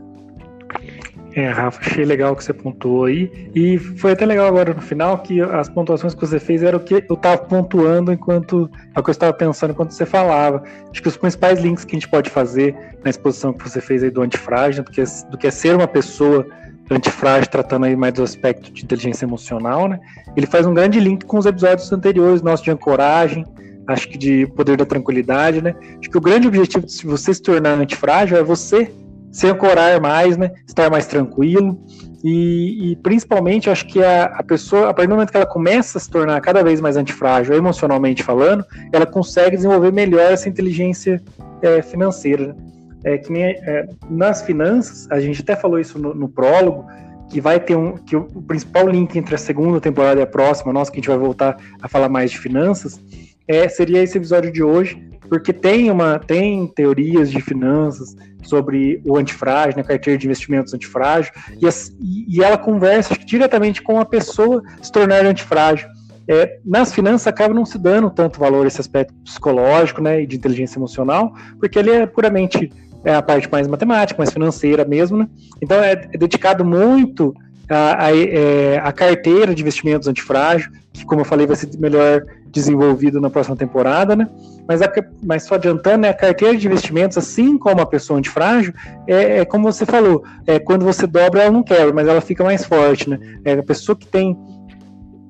É, 1.38 1.50
Rafa, 1.50 1.80
achei 1.82 2.04
legal 2.04 2.34
o 2.34 2.36
que 2.36 2.44
você 2.44 2.52
pontuou 2.52 3.06
aí. 3.06 3.32
E 3.54 3.78
foi 3.78 4.14
até 4.14 4.26
legal 4.26 4.48
agora 4.48 4.74
no 4.74 4.82
final 4.82 5.20
que 5.20 5.40
as 5.40 5.70
pontuações 5.70 6.16
que 6.16 6.22
você 6.22 6.40
fez 6.40 6.64
eram 6.64 6.80
o 6.80 6.84
que 6.84 6.96
eu 7.08 7.14
estava 7.14 7.38
pontuando 7.38 8.12
enquanto. 8.12 8.68
É 8.96 9.00
o 9.00 9.04
que 9.04 9.10
eu 9.10 9.12
estava 9.12 9.32
pensando 9.34 9.70
enquanto 9.70 9.92
você 9.92 10.04
falava. 10.04 10.64
Acho 10.90 11.00
que 11.00 11.08
os 11.08 11.16
principais 11.16 11.62
links 11.62 11.86
que 11.86 11.96
a 11.96 12.00
gente 12.00 12.10
pode 12.10 12.32
fazer 12.32 12.76
na 13.04 13.12
exposição 13.12 13.54
que 13.54 13.70
você 13.70 13.80
fez 13.80 14.02
aí 14.02 14.10
do 14.10 14.24
antifrágil, 14.24 14.84
do 14.84 14.92
que 14.92 15.00
é, 15.00 15.06
do 15.30 15.38
que 15.38 15.46
é 15.46 15.52
ser 15.52 15.76
uma 15.76 15.88
pessoa 15.88 16.44
antifrágil, 16.90 17.48
tratando 17.52 17.86
aí 17.86 17.96
mais 17.96 18.16
do 18.16 18.24
aspecto 18.24 18.72
de 18.72 18.84
inteligência 18.84 19.24
emocional, 19.24 19.88
né? 19.88 20.00
Ele 20.36 20.48
faz 20.48 20.66
um 20.66 20.74
grande 20.74 21.00
link 21.00 21.24
com 21.24 21.38
os 21.38 21.46
episódios 21.46 21.92
anteriores, 21.92 22.42
nosso 22.42 22.64
de 22.64 22.72
ancoragem, 22.72 23.46
acho 23.86 24.10
que 24.10 24.18
de 24.18 24.48
poder 24.48 24.76
da 24.76 24.86
tranquilidade, 24.86 25.62
né? 25.62 25.76
Acho 26.00 26.10
que 26.10 26.18
o 26.18 26.22
grande 26.22 26.48
objetivo 26.48 26.88
de 26.88 27.06
você 27.06 27.32
se 27.32 27.44
tornar 27.44 27.78
antifrágil 27.78 28.38
é 28.38 28.44
você 28.44 28.92
se 29.38 29.48
ancorar 29.48 30.02
mais, 30.02 30.38
né? 30.38 30.52
Estar 30.66 30.90
mais 30.90 31.06
tranquilo. 31.06 31.80
E, 32.24 32.92
e 32.92 32.96
principalmente, 32.98 33.70
acho 33.70 33.86
que 33.86 34.04
a, 34.04 34.26
a, 34.26 34.44
pessoa, 34.44 34.90
a 34.90 34.94
partir 34.94 35.08
do 35.08 35.16
momento 35.16 35.32
que 35.32 35.38
ela 35.38 35.46
começa 35.46 35.98
a 35.98 36.02
se 36.02 36.10
tornar 36.10 36.42
cada 36.42 36.64
vez 36.64 36.82
mais 36.82 36.98
antifrágil, 36.98 37.56
emocionalmente 37.56 38.24
falando, 38.24 38.66
ela 38.92 39.06
consegue 39.06 39.56
desenvolver 39.56 39.92
melhor 39.94 40.32
essa 40.32 40.50
inteligência 40.50 41.22
é, 41.62 41.82
financeira. 41.82 42.48
Né? 42.48 42.56
é, 43.04 43.18
que 43.18 43.32
nem 43.32 43.44
é, 43.44 43.88
nas 44.10 44.42
finanças, 44.42 45.08
a 45.10 45.20
gente 45.20 45.42
até 45.42 45.56
falou 45.56 45.80
isso 45.80 45.98
no, 45.98 46.14
no, 46.14 46.28
prólogo, 46.28 46.86
que 47.30 47.40
vai 47.40 47.60
ter 47.60 47.76
um 47.76 47.98
que 47.98 48.16
o, 48.16 48.28
o, 48.34 48.42
principal 48.42 48.88
link 48.88 49.18
entre 49.18 49.36
a 49.36 49.38
segunda 49.38 49.80
temporada 49.80 50.20
e 50.20 50.24
a 50.24 50.28
próxima, 50.28 50.74
nossa, 50.74 50.92
que 50.92 50.98
a 50.98 51.00
gente 51.00 51.10
vai 51.10 51.18
voltar 51.18 51.58
a 51.82 51.88
falar 51.88 52.10
mais 52.10 52.32
de 52.32 52.40
finanças, 52.40 53.00
é, 53.48 53.68
seria 53.70 54.04
esse 54.04 54.18
episódio 54.18 54.52
de 54.52 54.62
hoje, 54.62 55.02
porque 55.30 55.54
tem 55.54 55.92
uma 55.92 56.20
tem 56.20 56.68
teorias 56.68 57.32
de 57.32 57.42
finanças 57.42 58.16
sobre 58.44 59.02
o 59.06 59.18
antifrágil, 59.18 59.78
né, 59.78 59.84
carteira 59.84 60.18
de 60.18 60.26
investimentos 60.26 60.74
antifrágil, 60.74 61.32
e, 61.62 61.68
as, 61.68 61.92
e 62.00 62.44
ela 62.44 62.58
conversa 62.58 63.16
diretamente 63.16 63.82
com 63.82 64.00
a 64.00 64.06
pessoa 64.06 64.64
se 64.82 64.92
tornar 64.92 65.26
antifrágil. 65.26 65.88
É, 66.30 66.60
nas 66.66 66.94
finanças 66.94 67.26
acaba 67.28 67.54
não 67.54 67.66
se 67.66 67.78
dando 67.78 68.10
tanto 68.10 68.40
valor 68.40 68.68
esse 68.68 68.82
aspecto 68.82 69.14
psicológico 69.24 70.02
né, 70.02 70.22
e 70.22 70.28
de 70.28 70.36
inteligência 70.36 70.78
emocional, 70.78 71.34
porque 71.60 71.80
ele 71.80 71.92
é 71.92 72.06
puramente 72.06 72.70
é 73.06 73.16
a 73.16 73.22
parte 73.22 73.50
mais 73.50 73.68
matemática, 73.68 74.18
mais 74.18 74.32
financeira 74.34 74.84
mesmo, 74.84 75.18
né? 75.18 75.30
Então 75.62 75.82
é, 75.82 75.92
é 75.92 76.18
dedicado 76.18 76.66
muito 76.66 77.34
a, 77.70 78.06
a, 78.06 78.16
é, 78.16 78.80
a, 78.84 78.92
carteira 78.92 79.54
de 79.54 79.62
investimentos 79.62 80.08
antifrágil, 80.08 80.72
que 80.94 81.06
como 81.06 81.22
eu 81.22 81.26
falei 81.26 81.46
vai 81.46 81.56
ser 81.56 81.70
melhor 81.78 82.26
desenvolvido 82.48 83.20
na 83.20 83.30
próxima 83.30 83.56
temporada, 83.56 84.16
né? 84.16 84.28
Mas, 84.68 84.82
a, 84.82 84.92
mas 85.24 85.44
só 85.44 85.56
adiantando, 85.56 86.00
né, 86.00 86.10
a 86.10 86.14
carteira 86.14 86.58
de 86.58 86.66
investimentos, 86.66 87.18
assim 87.18 87.58
como 87.58 87.82
a 87.82 87.86
pessoa 87.86 88.20
antifrágil, 88.20 88.74
é, 89.06 89.40
é 89.40 89.46
como 89.46 89.72
você 89.72 89.86
falou, 89.86 90.24
é, 90.46 90.60
quando 90.60 90.86
você 90.86 91.06
dobra 91.06 91.44
ela 91.44 91.52
não 91.52 91.64
quebra, 91.64 91.94
mas 91.94 92.08
ela 92.08 92.22
fica 92.22 92.44
mais 92.44 92.66
forte, 92.66 93.10
né? 93.10 93.20
É 93.44 93.54
a 93.54 93.64
pessoa 93.64 93.96
que 93.96 94.08
tem 94.08 94.38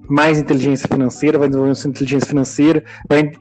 mais 0.10 0.40
inteligência 0.40 0.88
financeira, 0.88 1.38
vai 1.38 1.48
desenvolvendo 1.48 1.76
sua 1.76 1.90
inteligência 1.90 2.28
financeira, 2.28 2.84
vai 3.10 3.32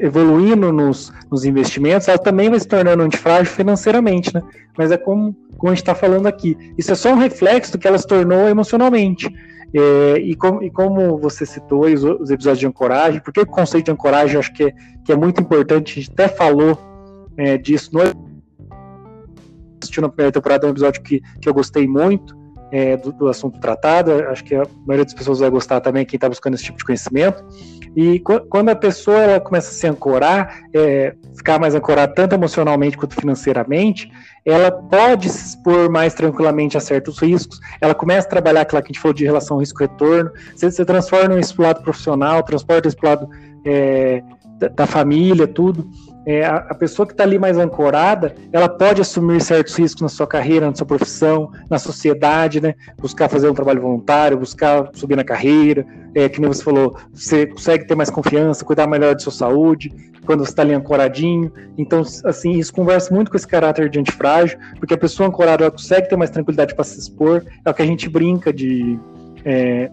evoluindo 0.00 0.72
nos, 0.72 1.12
nos 1.30 1.44
investimentos, 1.44 2.08
ela 2.08 2.18
também 2.18 2.50
vai 2.50 2.60
se 2.60 2.68
tornando 2.68 3.02
antifrágil 3.02 3.52
financeiramente, 3.52 4.32
né? 4.34 4.42
Mas 4.76 4.90
é 4.90 4.96
como, 4.96 5.34
como 5.56 5.70
a 5.70 5.74
gente 5.74 5.82
está 5.82 5.94
falando 5.94 6.26
aqui. 6.26 6.56
Isso 6.76 6.92
é 6.92 6.94
só 6.94 7.12
um 7.12 7.18
reflexo 7.18 7.72
do 7.72 7.78
que 7.78 7.88
ela 7.88 7.98
se 7.98 8.06
tornou 8.06 8.48
emocionalmente. 8.48 9.28
É, 9.72 10.18
e, 10.18 10.34
com, 10.34 10.60
e, 10.62 10.70
como 10.70 11.16
você 11.18 11.46
citou 11.46 11.84
os, 11.84 12.02
os, 12.02 12.30
episódios 12.30 12.58
de 12.58 12.66
ancoragem, 12.66 13.20
porque 13.20 13.40
o 13.40 13.46
conceito 13.46 13.84
de 13.84 13.92
ancoragem 13.92 14.34
eu 14.34 14.40
acho 14.40 14.52
que 14.52 14.64
é, 14.64 14.74
que 15.04 15.12
é 15.12 15.16
muito 15.16 15.40
importante, 15.40 15.92
a 15.92 16.02
gente 16.02 16.12
até 16.12 16.26
falou 16.26 16.76
é, 17.36 17.56
disso 17.56 17.90
no 17.92 18.00
assistiu 19.80 20.02
na 20.02 20.08
primeira 20.08 20.32
temporada, 20.32 20.66
é 20.66 20.68
um 20.68 20.72
episódio 20.72 21.00
que, 21.02 21.20
que 21.40 21.48
eu 21.48 21.54
gostei 21.54 21.86
muito, 21.86 22.36
é, 22.70 22.96
do, 22.96 23.12
do, 23.12 23.28
assunto 23.28 23.58
tratado. 23.58 24.12
Acho 24.28 24.44
que 24.44 24.54
a 24.54 24.64
maioria 24.86 25.04
das 25.04 25.14
pessoas 25.14 25.40
vai 25.40 25.50
gostar 25.50 25.80
também, 25.80 26.04
quem 26.04 26.16
está 26.16 26.28
buscando 26.28 26.54
esse 26.54 26.64
tipo 26.64 26.78
de 26.78 26.84
conhecimento. 26.84 27.44
E 27.96 28.20
quando 28.20 28.68
a 28.68 28.76
pessoa 28.76 29.18
ela 29.18 29.40
começa 29.40 29.70
a 29.70 29.72
se 29.72 29.86
ancorar, 29.86 30.60
é, 30.72 31.14
ficar 31.36 31.58
mais 31.58 31.74
ancorada 31.74 32.14
tanto 32.14 32.34
emocionalmente 32.34 32.96
quanto 32.96 33.16
financeiramente, 33.16 34.08
ela 34.44 34.70
pode 34.70 35.28
se 35.28 35.48
expor 35.48 35.90
mais 35.90 36.14
tranquilamente 36.14 36.76
a 36.76 36.80
certos 36.80 37.18
riscos. 37.18 37.58
Ela 37.80 37.94
começa 37.94 38.28
a 38.28 38.30
trabalhar 38.30 38.60
aquela 38.60 38.80
que 38.80 38.86
a 38.86 38.92
gente 38.92 39.00
falou 39.00 39.14
de 39.14 39.24
relação 39.24 39.58
risco-retorno. 39.58 40.30
Você, 40.54 40.70
você 40.70 40.84
transforma 40.84 41.38
isso 41.40 41.54
para 41.56 41.62
o 41.62 41.66
lado 41.66 41.82
profissional, 41.82 42.42
transporta 42.44 42.86
isso 42.86 42.96
para 42.96 43.06
o 43.06 43.10
lado 43.10 43.28
é, 43.64 44.22
da, 44.58 44.68
da 44.68 44.86
família, 44.86 45.48
tudo 45.48 45.90
é, 46.26 46.44
a, 46.44 46.74
pessoa 46.74 47.06
que 47.06 47.12
está 47.12 47.24
ali 47.24 47.38
mais 47.38 47.56
ancorada, 47.56 48.34
ela 48.52 48.68
pode 48.68 49.00
assumir 49.00 49.40
certos 49.40 49.74
riscos 49.74 50.02
na 50.02 50.08
sua 50.08 50.26
carreira, 50.26 50.66
na 50.66 50.74
sua 50.74 50.86
profissão, 50.86 51.50
na 51.68 51.78
sociedade, 51.78 52.60
né? 52.60 52.74
Buscar 52.98 53.28
fazer 53.28 53.48
um 53.48 53.54
trabalho 53.54 53.80
voluntário, 53.80 54.36
buscar 54.36 54.90
subir 54.92 55.16
na 55.16 55.24
carreira, 55.24 55.86
é, 56.14 56.28
que 56.28 56.40
nem 56.40 56.48
você 56.48 56.62
falou, 56.62 56.96
você 57.12 57.46
consegue 57.46 57.86
ter 57.86 57.94
mais 57.94 58.10
confiança, 58.10 58.64
cuidar 58.64 58.86
melhor 58.86 59.14
de 59.14 59.22
sua 59.22 59.32
saúde, 59.32 59.90
quando 60.26 60.44
você 60.44 60.50
está 60.50 60.62
ali 60.62 60.74
ancoradinho. 60.74 61.52
Então, 61.78 62.02
assim, 62.24 62.52
isso 62.52 62.72
conversa 62.72 63.14
muito 63.14 63.30
com 63.30 63.36
esse 63.36 63.48
caráter 63.48 63.88
de 63.88 63.98
antifrágil, 63.98 64.58
porque 64.78 64.94
a 64.94 64.98
pessoa 64.98 65.28
ancorada 65.28 65.64
ela 65.64 65.70
consegue 65.70 66.08
ter 66.08 66.16
mais 66.16 66.30
tranquilidade 66.30 66.74
para 66.74 66.84
se 66.84 66.98
expor, 66.98 67.42
é 67.64 67.70
o 67.70 67.74
que 67.74 67.82
a 67.82 67.86
gente 67.86 68.08
brinca 68.08 68.52
de. 68.52 68.98
É, 69.44 69.90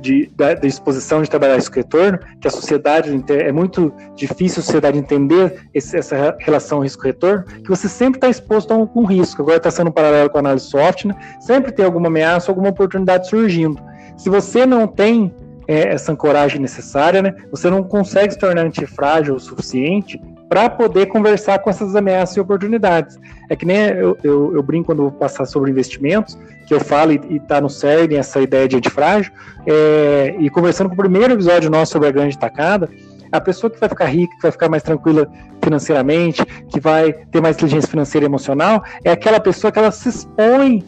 de, 0.00 0.30
da, 0.36 0.54
da, 0.54 0.66
exposição 0.66 1.22
de 1.22 1.30
trabalhar 1.30 1.56
esse 1.56 1.70
retorno, 1.70 2.18
que 2.40 2.48
a 2.48 2.50
sociedade 2.50 3.10
é 3.28 3.52
muito 3.52 3.92
difícil 4.14 4.60
a 4.60 4.64
sociedade 4.64 4.98
entender 4.98 5.66
esse, 5.74 5.96
essa 5.96 6.36
relação 6.40 6.80
risco-retorno, 6.80 7.44
que 7.44 7.68
você 7.68 7.88
sempre 7.88 8.18
está 8.18 8.28
exposto 8.28 8.72
a 8.72 8.76
algum 8.76 9.04
risco. 9.04 9.42
Agora 9.42 9.58
está 9.58 9.70
sendo 9.70 9.88
um 9.88 9.92
paralelo 9.92 10.30
com 10.30 10.38
a 10.38 10.40
análise 10.40 10.66
soft, 10.66 11.04
né? 11.04 11.14
sempre 11.40 11.72
tem 11.72 11.84
alguma 11.84 12.08
ameaça, 12.08 12.50
alguma 12.50 12.70
oportunidade 12.70 13.28
surgindo. 13.28 13.80
Se 14.16 14.28
você 14.28 14.64
não 14.66 14.86
tem 14.86 15.34
é, 15.66 15.88
essa 15.94 16.12
ancoragem 16.12 16.60
necessária, 16.60 17.22
né, 17.22 17.34
você 17.50 17.70
não 17.70 17.82
consegue 17.82 18.32
se 18.32 18.38
tornar 18.38 18.62
antifrágil 18.62 19.34
o 19.34 19.40
suficiente 19.40 20.20
para 20.52 20.68
poder 20.68 21.06
conversar 21.06 21.60
com 21.60 21.70
essas 21.70 21.96
ameaças 21.96 22.36
e 22.36 22.40
oportunidades. 22.40 23.18
É 23.48 23.56
que 23.56 23.64
nem 23.64 23.78
eu, 23.88 24.18
eu, 24.22 24.54
eu 24.54 24.62
brinco 24.62 24.88
quando 24.88 25.04
vou 25.04 25.10
passar 25.10 25.46
sobre 25.46 25.70
investimentos, 25.70 26.38
que 26.66 26.74
eu 26.74 26.78
falo 26.78 27.10
e 27.10 27.36
está 27.38 27.58
no 27.58 27.70
CERN 27.70 28.18
essa 28.18 28.38
ideia 28.38 28.68
de 28.68 28.76
antifrágil, 28.76 29.32
é, 29.66 30.36
e 30.38 30.50
conversando 30.50 30.88
com 30.88 30.94
o 30.94 30.98
primeiro 30.98 31.32
episódio 31.32 31.70
nosso 31.70 31.92
sobre 31.92 32.08
a 32.08 32.10
grande 32.12 32.36
tacada, 32.36 32.90
a 33.32 33.40
pessoa 33.40 33.70
que 33.70 33.80
vai 33.80 33.88
ficar 33.88 34.04
rica, 34.04 34.36
que 34.36 34.42
vai 34.42 34.52
ficar 34.52 34.68
mais 34.68 34.82
tranquila 34.82 35.26
financeiramente, 35.64 36.44
que 36.44 36.78
vai 36.78 37.14
ter 37.14 37.40
mais 37.40 37.56
inteligência 37.56 37.88
financeira 37.88 38.26
e 38.26 38.28
emocional, 38.28 38.84
é 39.02 39.10
aquela 39.10 39.40
pessoa 39.40 39.72
que 39.72 39.78
ela 39.78 39.90
se 39.90 40.10
expõe 40.10 40.84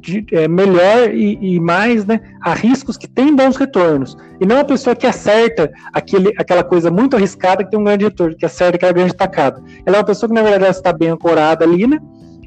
de, 0.00 0.24
é, 0.32 0.48
melhor 0.48 1.12
e, 1.12 1.38
e, 1.40 1.60
mais 1.60 2.04
né, 2.06 2.20
a 2.40 2.54
riscos 2.54 2.96
que 2.96 3.08
tem 3.08 3.34
bons 3.34 3.56
retornos. 3.56 4.16
E 4.40 4.46
não 4.46 4.60
a 4.60 4.64
pessoa 4.64 4.94
que 4.94 5.06
acerta 5.06 5.70
aquele, 5.92 6.32
aquela 6.38 6.62
coisa 6.62 6.90
muito 6.90 7.16
arriscada 7.16 7.64
que 7.64 7.70
tem 7.70 7.78
um 7.78 7.84
grande 7.84 8.04
retorno, 8.04 8.36
que 8.36 8.46
acerta 8.46 8.76
aquela 8.76 8.92
grande 8.92 9.14
tacada. 9.14 9.62
Ela 9.84 9.96
é 9.96 9.98
uma 10.00 10.06
pessoa 10.06 10.28
que, 10.28 10.34
na 10.34 10.42
verdade, 10.42 10.76
está 10.76 10.92
bem 10.92 11.08
ancorada 11.08 11.64
ali, 11.64 11.86
né? 11.86 11.98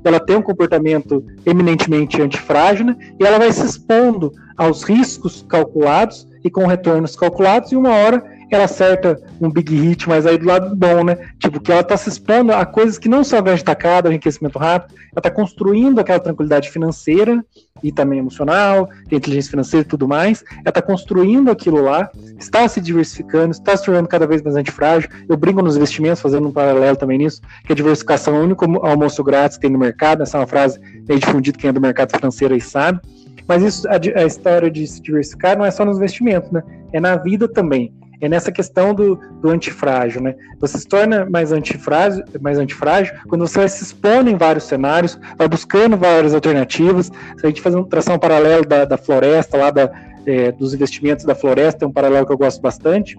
Ela 0.03 0.19
tem 0.19 0.35
um 0.35 0.41
comportamento 0.41 1.23
eminentemente 1.45 2.21
antifrágil, 2.21 2.85
né? 2.85 2.95
E 3.19 3.25
ela 3.25 3.37
vai 3.37 3.51
se 3.51 3.63
expondo 3.63 4.31
aos 4.57 4.83
riscos 4.83 5.45
calculados 5.47 6.27
e 6.43 6.49
com 6.49 6.65
retornos 6.65 7.15
calculados, 7.15 7.71
e 7.71 7.75
uma 7.75 7.91
hora 7.91 8.23
ela 8.55 8.65
acerta 8.65 9.17
um 9.39 9.49
big 9.49 9.73
hit, 9.73 10.07
mas 10.07 10.25
aí 10.25 10.37
do 10.37 10.45
lado 10.45 10.75
bom, 10.75 11.03
né? 11.03 11.17
Tipo, 11.39 11.59
que 11.59 11.71
ela 11.71 11.83
tá 11.83 11.95
se 11.95 12.09
expondo 12.09 12.51
a 12.51 12.65
coisas 12.65 12.97
que 12.97 13.07
não 13.07 13.23
são 13.23 13.41
grande 13.41 13.63
tacada, 13.63 14.09
enriquecimento 14.09 14.59
rápido, 14.59 14.93
ela 15.13 15.21
tá 15.21 15.31
construindo 15.31 15.99
aquela 15.99 16.19
tranquilidade 16.19 16.69
financeira 16.69 17.43
e 17.81 17.91
também 17.91 18.19
emocional, 18.19 18.89
inteligência 19.11 19.51
financeira 19.51 19.85
e 19.85 19.89
tudo 19.89 20.07
mais, 20.07 20.43
ela 20.63 20.71
tá 20.71 20.81
construindo 20.81 21.49
aquilo 21.49 21.81
lá, 21.81 22.09
está 22.37 22.67
se 22.67 22.79
diversificando, 22.79 23.51
está 23.51 23.75
se 23.75 23.85
tornando 23.85 24.07
cada 24.07 24.27
vez 24.27 24.41
mais 24.41 24.55
antifrágil. 24.55 25.09
Eu 25.27 25.37
brinco 25.37 25.61
nos 25.61 25.77
investimentos, 25.77 26.21
fazendo 26.21 26.47
um 26.47 26.51
paralelo 26.51 26.97
também 26.97 27.17
nisso, 27.17 27.41
que 27.65 27.73
a 27.73 27.75
diversificação 27.75 28.35
é 28.35 28.39
o 28.39 28.43
único 28.43 28.65
almoço 28.85 29.23
grátis 29.23 29.57
que 29.57 29.61
tem 29.61 29.71
no 29.71 29.79
mercado, 29.79 30.23
essa 30.23 30.37
é 30.37 30.41
uma 30.41 30.47
frase 30.47 30.79
meio 31.07 31.19
difundida, 31.19 31.57
quem 31.57 31.69
é 31.69 31.73
do 31.73 31.81
mercado 31.81 32.11
financeiro 32.15 32.53
aí 32.53 32.61
sabe. 32.61 32.99
Mas 33.47 33.63
isso, 33.63 33.87
a, 33.87 33.93
a 33.93 34.25
história 34.25 34.69
de 34.69 34.85
se 34.85 35.01
diversificar 35.01 35.57
não 35.57 35.65
é 35.65 35.71
só 35.71 35.83
nos 35.83 35.97
investimentos, 35.97 36.51
né? 36.51 36.63
É 36.93 36.99
na 36.99 37.15
vida 37.15 37.47
também 37.47 37.93
é 38.21 38.29
nessa 38.29 38.51
questão 38.51 38.93
do, 38.93 39.15
do 39.41 39.49
antifrágil, 39.49 40.21
né? 40.21 40.35
Você 40.59 40.77
se 40.77 40.87
torna 40.87 41.25
mais 41.25 41.51
antifrágil, 41.51 42.23
mais 42.39 42.59
antifrágil 42.59 43.15
quando 43.27 43.47
você 43.47 43.59
vai 43.59 43.69
se 43.69 43.83
expondo 43.83 44.29
em 44.29 44.37
vários 44.37 44.65
cenários, 44.65 45.19
vai 45.37 45.47
buscando 45.47 45.97
várias 45.97 46.33
alternativas. 46.33 47.07
Se 47.07 47.45
a 47.45 47.47
gente 47.47 47.61
fazer 47.61 47.77
um 47.77 47.83
tração 47.83 48.17
paralelo 48.19 48.63
da, 48.63 48.85
da 48.85 48.97
floresta, 48.97 49.57
lá 49.57 49.71
da, 49.71 49.91
é, 50.25 50.51
dos 50.51 50.73
investimentos 50.73 51.25
da 51.25 51.33
floresta, 51.33 51.83
é 51.83 51.87
um 51.87 51.91
paralelo 51.91 52.25
que 52.25 52.31
eu 52.31 52.37
gosto 52.37 52.61
bastante 52.61 53.17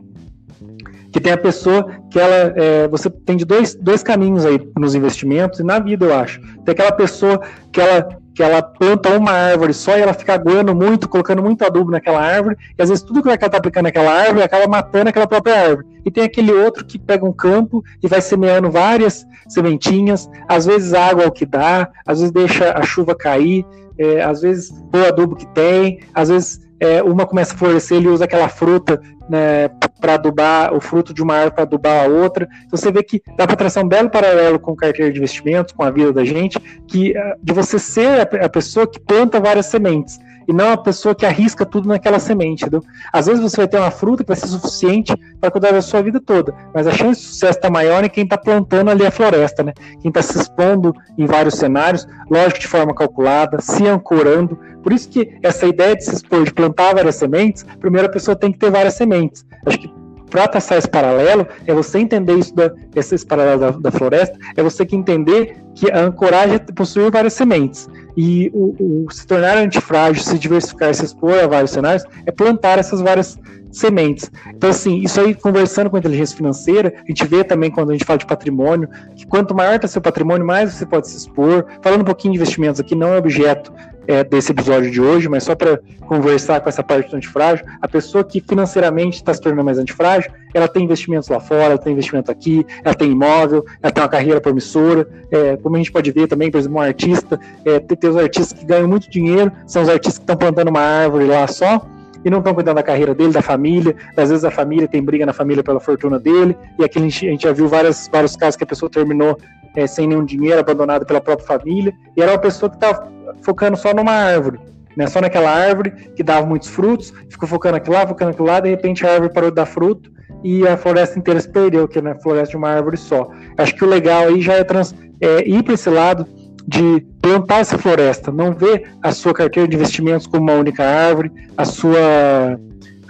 que 1.13 1.21
tem 1.21 1.33
a 1.33 1.37
pessoa 1.37 1.91
que 2.11 2.19
ela 2.19 2.55
é, 2.57 2.89
você 2.89 3.11
tem 3.11 3.37
de 3.37 3.45
dois, 3.45 3.75
dois 3.75 4.03
caminhos 4.03 4.47
aí 4.47 4.59
nos 4.79 4.95
investimentos 4.95 5.61
e 5.61 5.63
na 5.63 5.79
vida 5.79 6.07
eu 6.07 6.15
acho 6.15 6.41
tem 6.65 6.73
aquela 6.73 6.91
pessoa 6.91 7.39
que 7.71 7.83
ela 7.83 8.22
que 8.35 8.43
ela 8.43 8.63
planta 8.63 9.11
uma 9.11 9.33
árvore 9.33 9.75
só 9.75 9.97
e 9.97 10.01
ela 10.01 10.15
fica 10.15 10.35
aguando 10.35 10.75
muito, 10.75 11.09
colocando 11.09 11.43
muito 11.43 11.65
adubo 11.65 11.91
naquela 11.91 12.21
árvore, 12.21 12.57
e 12.79 12.83
às 12.83 12.89
vezes 12.89 13.05
tudo 13.05 13.23
que 13.23 13.29
ela 13.29 13.35
está 13.35 13.59
aplicando 13.59 13.85
naquela 13.85 14.13
árvore 14.13 14.43
acaba 14.43 14.67
matando 14.67 15.11
aquela 15.11 15.27
própria 15.27 15.69
árvore. 15.69 15.87
E 16.05 16.11
tem 16.11 16.25
aquele 16.25 16.53
outro 16.53 16.85
que 16.85 16.99
pega 16.99 17.25
um 17.25 17.33
campo 17.33 17.85
e 18.03 18.09
vai 18.09 18.21
semeando 18.21 18.71
várias 18.71 19.27
sementinhas, 19.49 20.31
às 20.49 20.67
vezes 20.67 20.95
água 20.95 21.25
é 21.25 21.27
o 21.27 21.33
que 21.33 21.45
dá, 21.45 21.91
às 22.07 22.19
vezes 22.21 22.33
deixa 22.33 22.73
a 22.73 22.83
chuva 22.83 23.15
cair, 23.15 23.67
é, 23.99 24.23
às 24.23 24.41
vezes 24.41 24.73
o 24.93 25.07
adubo 25.07 25.37
que 25.37 25.47
tem, 25.49 26.01
às 26.15 26.29
vezes 26.29 26.61
é, 26.83 27.01
uma 27.01 27.25
começa 27.25 27.55
a 27.55 27.57
florescer, 27.57 27.99
ele 27.99 28.09
usa 28.09 28.25
aquela 28.25 28.49
fruta 28.49 29.01
né, 29.31 29.69
para 30.01 30.15
adubar 30.15 30.75
o 30.75 30.81
fruto 30.81 31.15
de 31.15 31.23
uma 31.23 31.35
árvore 31.35 31.55
para 31.55 31.63
adubar 31.63 32.05
a 32.05 32.09
outra. 32.09 32.49
Então 32.67 32.77
você 32.77 32.91
vê 32.91 33.05
que 33.05 33.23
dá 33.37 33.47
para 33.47 33.55
traçar 33.55 33.85
um 33.85 33.89
belo 33.89 34.11
paralelo 34.11 34.59
com 34.59 34.75
carteira 34.75 35.13
de 35.13 35.19
investimentos, 35.19 35.73
com 35.73 35.85
a 35.85 35.93
vida 35.93 36.13
da 36.13 36.25
gente, 36.25 36.59
que 36.89 37.17
ah, 37.17 37.37
de 37.41 37.53
você 37.53 37.79
ser 37.79 38.21
a 38.21 38.49
pessoa 38.49 38.85
que 38.85 38.99
planta 38.99 39.39
várias 39.39 39.67
sementes 39.67 40.19
e 40.47 40.53
não 40.53 40.73
a 40.73 40.77
pessoa 40.77 41.15
que 41.15 41.27
arrisca 41.27 41.65
tudo 41.65 41.89
naquela 41.89 42.19
semente, 42.19 42.63
entendeu? 42.63 42.83
Às 43.13 43.27
vezes 43.27 43.43
você 43.43 43.59
vai 43.59 43.69
ter 43.69 43.79
uma 43.79 43.91
fruta 43.91 44.23
que 44.23 44.29
vai 44.29 44.37
ser 44.37 44.49
suficiente 44.49 45.15
para 45.41 45.51
cuidar 45.51 45.73
da 45.73 45.83
sua 45.83 46.03
vida 46.03 46.21
toda, 46.21 46.55
mas 46.75 46.87
a 46.87 46.93
chance 46.93 47.21
de 47.21 47.27
sucesso 47.27 47.59
está 47.59 47.71
maior 47.71 48.05
em 48.05 48.09
quem 48.09 48.25
está 48.25 48.39
plantando 48.39 48.91
ali 48.91 49.07
a 49.07 49.11
floresta, 49.11 49.63
né? 49.63 49.73
Quem 50.01 50.09
está 50.09 50.23
se 50.23 50.39
expondo 50.39 50.95
em 51.17 51.27
vários 51.27 51.55
cenários, 51.55 52.07
lógico 52.31 52.61
de 52.61 52.69
forma 52.69 52.95
calculada, 52.95 53.61
se 53.61 53.87
ancorando. 53.87 54.59
Por 54.83 54.93
isso 54.93 55.09
que 55.09 55.39
essa 55.43 55.67
ideia 55.67 55.97
de 55.97 56.05
se 56.05 56.15
expor, 56.15 56.45
de 56.45 56.53
plantar 56.53 56.95
várias 56.95 57.17
sementes, 57.17 57.65
primeiro 57.81 58.09
a 58.09 58.11
pessoa 58.11 58.37
tem 58.37 58.53
que 58.53 58.59
ter 58.59 58.71
várias 58.71 58.95
sementes. 58.95 59.45
Acho 59.65 59.79
que 59.79 60.02
para 60.33 60.49
traçar 60.49 60.79
esse 60.79 60.89
paralelo, 60.89 61.47
é 61.67 61.75
você 61.75 61.99
entender 61.99 62.35
isso 62.39 62.55
da, 62.57 62.73
esse 62.97 63.25
paralelo 63.27 63.61
da, 63.61 63.71
da, 63.73 63.91
floresta, 63.91 64.35
é 64.57 64.63
você 64.63 64.87
que 64.87 64.97
entender 64.97 65.63
que 65.75 65.93
a 65.93 66.07
ancoragem 66.07 66.59
possuir 66.75 67.11
várias 67.11 67.35
sementes. 67.35 67.87
E 68.17 68.51
o, 68.55 69.05
o 69.05 69.11
se 69.11 69.27
tornar 69.27 69.59
antifrágil, 69.59 70.23
se 70.23 70.39
diversificar, 70.39 70.95
se 70.95 71.05
expor 71.05 71.39
a 71.39 71.47
vários 71.47 71.71
cenários, 71.71 72.03
é 72.25 72.33
plantar 72.33 72.79
essas 72.79 73.03
várias 73.03 73.39
sementes. 73.73 74.31
Então, 74.49 74.71
assim, 74.71 74.99
isso 74.99 75.21
aí, 75.21 75.35
conversando 75.35 75.91
com 75.91 75.97
a 75.97 75.99
inteligência 75.99 76.37
financeira, 76.37 76.95
a 76.97 77.07
gente 77.07 77.27
vê 77.27 77.43
também 77.43 77.71
quando 77.71 77.91
a 77.91 77.93
gente 77.95 78.05
fala 78.05 78.19
de 78.19 78.27
patrimônio, 78.27 78.89
que 79.17 79.27
quanto 79.27 79.55
maior 79.55 79.75
está 79.77 79.89
seu 79.89 80.01
patrimônio, 80.01 80.47
mais 80.47 80.73
você 80.73 80.87
pode 80.87 81.09
se 81.09 81.17
expor. 81.17 81.65
Falando 81.83 82.03
um 82.03 82.05
pouquinho 82.05 82.33
de 82.35 82.39
investimentos 82.39 82.81
aqui, 82.81 82.95
não 82.95 83.15
é 83.15 83.19
objeto 83.19 83.73
é, 84.07 84.23
desse 84.23 84.53
episódio 84.53 84.91
de 84.91 85.01
hoje, 85.01 85.29
mas 85.29 85.45
só 85.45 85.55
para 85.55 85.81
conversar 86.07 86.61
com 86.61 86.69
essa 86.69 86.83
parte 86.83 87.11
do 87.11 87.17
antifrágil, 87.17 87.65
a 87.81 87.89
pessoa 87.89 88.23
que 88.23 88.41
financeiramente 88.41 89.17
está 89.17 89.33
se 89.33 89.41
tornando 89.41 89.65
mais 89.65 89.79
antifrágil 89.79 90.31
ela 90.55 90.69
tem 90.69 90.85
investimentos 90.85 91.29
lá 91.29 91.41
fora, 91.41 91.65
ela 91.65 91.79
tem 91.79 91.93
investimento 91.93 92.31
aqui, 92.31 92.65
ela 92.85 92.95
tem 92.95 93.11
imóvel, 93.11 93.65
ela 93.83 93.93
tem 93.93 94.03
uma 94.03 94.09
carreira 94.09 94.41
promissora. 94.41 95.09
É, 95.31 95.57
como 95.57 95.77
a 95.77 95.79
gente 95.79 95.93
pode 95.93 96.11
ver 96.11 96.27
também, 96.27 96.51
por 96.51 96.59
exemplo, 96.59 96.79
um 96.79 96.81
artista, 96.81 97.41
é, 97.65 97.79
tem, 97.81 97.97
tem 97.97 98.11
os 98.11 98.17
artistas 98.17 98.59
que 98.59 98.65
ganham 98.65 98.89
muito 98.89 99.11
dinheiro, 99.11 99.51
são 99.67 99.83
os 99.83 99.89
artistas 99.89 100.19
que 100.19 100.25
estão 100.25 100.37
plantando 100.37 100.69
uma 100.69 100.81
árvore 100.81 101.27
lá 101.27 101.47
só, 101.47 101.87
e 102.25 102.31
não 102.31 102.39
estão 102.39 102.55
cuidando 102.55 102.77
da 102.77 102.83
carreira 102.83 103.15
dele, 103.15 103.33
da 103.33 103.43
família. 103.43 103.95
Às 104.17 104.31
vezes 104.31 104.45
a 104.45 104.51
família 104.51 104.89
tem 104.89 105.03
briga 105.03 105.27
na 105.27 105.33
família 105.33 105.63
pela 105.63 105.81
fortuna 105.81 106.19
dele, 106.19 106.57
e 106.79 106.85
aqui 106.85 106.99
a 106.99 107.03
gente, 107.03 107.27
a 107.27 107.31
gente 107.31 107.43
já 107.43 107.53
viu 107.53 107.69
várias, 107.69 108.09
vários 108.13 108.37
casos 108.37 108.57
que 108.57 108.65
a 108.65 108.67
pessoa 108.67 108.91
terminou 108.91 109.37
é, 109.77 109.87
sem 109.87 110.07
nenhum 110.07 110.25
dinheiro, 110.25 110.61
abandonado 110.61 111.07
pela 111.07 111.21
própria 111.21 111.47
família, 111.47 111.93
e 112.17 112.23
era 112.23 112.33
uma 112.33 112.39
pessoa 112.39 112.69
que 112.69 112.77
estava 112.77 113.11
focando 113.43 113.77
só 113.77 113.95
numa 113.95 114.13
árvore, 114.13 114.59
né, 114.97 115.07
só 115.07 115.21
naquela 115.21 115.51
árvore 115.51 115.91
que 116.15 116.23
dava 116.23 116.47
muitos 116.47 116.69
frutos, 116.69 117.13
ficou 117.31 117.49
focando 117.49 117.77
aqui 117.77 117.91
lá, 117.91 118.07
focando 118.07 118.33
aqui 118.33 118.43
lá, 118.43 118.61
de 118.61 118.69
repente 118.69 119.07
a 119.07 119.13
árvore 119.13 119.33
parou 119.33 119.51
de 119.51 119.57
dar 119.57 119.67
fruto 119.67 120.11
e 120.45 120.67
a 120.67 120.77
floresta 120.77 121.19
inteira 121.19 121.41
se 121.41 121.49
perdeu, 121.49 121.89
que 121.89 121.99
é 121.99 122.11
a 122.11 122.15
floresta 122.17 122.51
de 122.51 122.57
uma 122.57 122.69
árvore 122.69 122.97
só. 122.97 123.31
Acho 123.57 123.75
que 123.75 123.85
o 123.85 123.89
legal 123.89 124.25
aí 124.25 124.41
já 124.41 124.55
é, 124.55 124.65
trans, 124.65 124.95
é 125.21 125.49
ir 125.49 125.63
para 125.63 125.75
esse 125.75 125.89
lado 125.89 126.27
de 126.67 127.05
plantar 127.21 127.61
essa 127.61 127.79
floresta, 127.79 128.31
não 128.31 128.53
ver 128.53 128.93
a 129.03 129.13
sua 129.13 129.35
carteira 129.35 129.69
de 129.69 129.77
investimentos 129.77 130.27
como 130.27 130.43
uma 130.43 130.55
única 130.55 130.85
árvore, 130.85 131.31
a 131.57 131.65
sua 131.65 132.59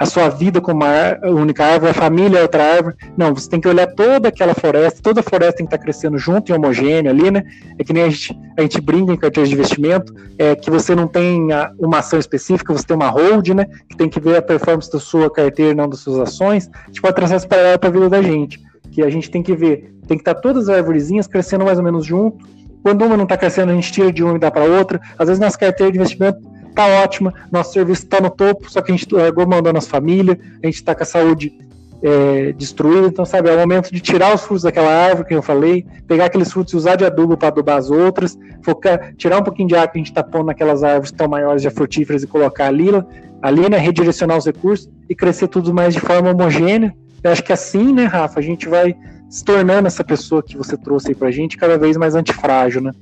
a 0.03 0.07
sua 0.07 0.29
vida 0.29 0.61
como 0.61 0.83
uma 0.83 1.31
única 1.31 1.65
árvore, 1.65 1.93
a 1.93 1.95
família 1.95 2.39
é 2.41 2.43
outra 2.43 2.75
árvore. 2.75 2.97
Não, 3.17 3.33
você 3.33 3.49
tem 3.49 3.61
que 3.61 3.69
olhar 3.69 3.87
toda 3.87 4.29
aquela 4.31 4.53
floresta, 4.53 5.01
toda 5.01 5.21
a 5.21 5.23
floresta 5.23 5.59
tem 5.59 5.67
que 5.67 5.73
estar 5.73 5.85
crescendo 5.85 6.19
junto 6.19 6.51
e 6.51 6.53
homogênea 6.53 7.13
ali, 7.13 7.31
né? 7.31 7.45
É 7.79 7.85
que 7.85 7.93
nem 7.93 8.03
a 8.03 8.11
gente, 8.11 8.37
a 8.59 8.63
gente 8.63 8.81
brinca 8.81 9.13
em 9.13 9.17
carteiras 9.17 9.49
de 9.49 9.55
investimento, 9.55 10.13
é 10.39 10.57
que 10.57 10.69
você 10.71 10.93
não 10.93 11.07
tem 11.07 11.49
uma 11.79 11.99
ação 11.99 12.19
específica, 12.19 12.73
você 12.73 12.85
tem 12.85 12.97
uma 12.97 13.09
hold, 13.09 13.51
né? 13.51 13.65
Que 13.89 13.97
tem 13.97 14.09
que 14.09 14.19
ver 14.19 14.39
a 14.39 14.43
performance 14.43 14.91
da 14.91 14.99
sua 14.99 15.31
carteira, 15.31 15.73
não 15.73 15.89
das 15.89 16.01
suas 16.01 16.19
ações. 16.19 16.69
A 16.69 17.01
pode 17.01 17.15
traçar 17.15 17.37
essa 17.37 17.47
paralelo 17.47 17.79
para 17.79 17.89
a 17.89 17.93
vida 17.93 18.09
da 18.09 18.21
gente, 18.21 18.61
que 18.91 19.03
a 19.03 19.11
gente 19.11 19.31
tem 19.31 19.41
que 19.41 19.55
ver, 19.55 19.95
tem 20.09 20.17
que 20.17 20.23
estar 20.23 20.35
todas 20.35 20.69
as 20.69 20.77
árvorezinhas 20.79 21.29
crescendo 21.29 21.65
mais 21.65 21.79
ou 21.79 21.85
menos 21.85 22.05
junto. 22.05 22.45
Quando 22.83 23.05
uma 23.05 23.17
não 23.17 23.25
está 23.25 23.37
crescendo, 23.37 23.71
a 23.71 23.75
gente 23.75 23.93
tira 23.93 24.13
de 24.13 24.23
uma 24.23 24.37
e 24.37 24.39
dá 24.39 24.51
para 24.51 24.65
outra. 24.65 25.01
Às 25.19 25.29
vezes 25.29 25.41
nas 25.41 25.57
carteiras 25.57 25.93
de 25.93 25.99
investimento 25.99 26.41
tá 26.75 26.87
ótima, 26.87 27.33
nosso 27.51 27.73
serviço 27.73 28.05
está 28.05 28.21
no 28.21 28.31
topo, 28.31 28.71
só 28.71 28.81
que 28.81 28.91
a 28.91 28.97
gente 28.97 29.13
largou 29.15 29.47
mão 29.47 29.63
da 29.63 29.73
nossa 29.73 29.89
família, 29.89 30.39
a 30.63 30.67
gente 30.67 30.77
está 30.77 30.95
com 30.95 31.03
a 31.03 31.07
saúde 31.07 31.53
é, 32.03 32.53
destruída, 32.53 33.07
então, 33.07 33.25
sabe, 33.25 33.49
é 33.49 33.55
o 33.55 33.59
momento 33.59 33.93
de 33.93 34.01
tirar 34.01 34.35
os 34.35 34.43
frutos 34.43 34.65
daquela 34.65 34.91
árvore 34.91 35.29
que 35.29 35.35
eu 35.35 35.43
falei, 35.43 35.87
pegar 36.09 36.27
aqueles 36.27 36.51
frutos 36.51 36.73
e 36.73 36.77
usar 36.77 36.97
de 36.97 37.05
adubo 37.05 37.37
para 37.37 37.49
adubar 37.49 37.77
as 37.77 37.91
outras, 37.91 38.37
focar, 38.63 39.15
tirar 39.17 39.39
um 39.39 39.45
pouquinho 39.45 39.69
de 39.69 39.77
água 39.77 39.89
que 39.89 39.99
a 39.99 40.01
gente 40.01 40.11
está 40.11 40.23
pondo 40.23 40.47
naquelas 40.47 40.83
árvores 40.83 41.11
que 41.11 41.15
estão 41.15 41.29
maiores, 41.29 41.63
já 41.63 41.71
frutíferas, 41.71 42.23
e 42.23 42.27
colocar 42.27 42.67
ali, 42.67 42.89
ali, 43.41 43.71
né, 43.71 43.79
redirecionar 43.79 44.37
os 44.37 44.47
recursos 44.47 44.91
e 45.09 45.15
crescer 45.15 45.47
tudo 45.47 45.73
mais 45.73 45.95
de 45.95 46.01
forma 46.01 46.31
homogênea. 46.31 46.93
Eu 47.23 47.31
acho 47.31 47.45
que 47.45 47.53
assim, 47.53 47.93
né, 47.93 48.05
Rafa, 48.05 48.41
a 48.41 48.43
gente 48.43 48.69
vai 48.69 48.97
se 49.33 49.43
tornando 49.43 49.87
essa 49.87 50.05
pessoa 50.05 50.43
que 50.43 50.59
você 50.59 50.77
trouxe 50.77 51.09
aí 51.09 51.15
pra 51.15 51.31
gente 51.31 51.57
cada 51.57 51.79
vez 51.79 51.97
mais 51.97 52.15
antifrágil, 52.15 52.83
né? 52.83 52.93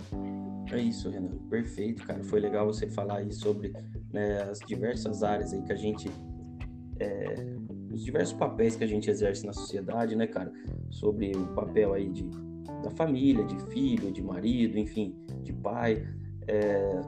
É 0.70 0.78
isso, 0.78 1.10
Renan. 1.10 1.36
Perfeito, 1.50 2.06
cara. 2.06 2.22
Foi 2.22 2.38
legal 2.38 2.66
você 2.66 2.86
falar 2.86 3.16
aí 3.16 3.32
sobre 3.32 3.72
né, 4.12 4.40
as 4.42 4.60
diversas 4.60 5.24
áreas 5.24 5.52
aí 5.52 5.60
que 5.60 5.72
a 5.72 5.76
gente. 5.76 6.08
É, 7.00 7.34
os 7.92 8.04
diversos 8.04 8.34
papéis 8.34 8.76
que 8.76 8.84
a 8.84 8.86
gente 8.86 9.10
exerce 9.10 9.44
na 9.44 9.52
sociedade, 9.52 10.14
né, 10.14 10.28
cara? 10.28 10.52
Sobre 10.88 11.32
o 11.34 11.48
papel 11.48 11.94
aí 11.94 12.08
de, 12.08 12.22
da 12.84 12.90
família, 12.90 13.44
de 13.44 13.58
filho, 13.72 14.12
de 14.12 14.22
marido, 14.22 14.78
enfim, 14.78 15.16
de 15.42 15.52
pai, 15.52 16.06
é, 16.46 17.00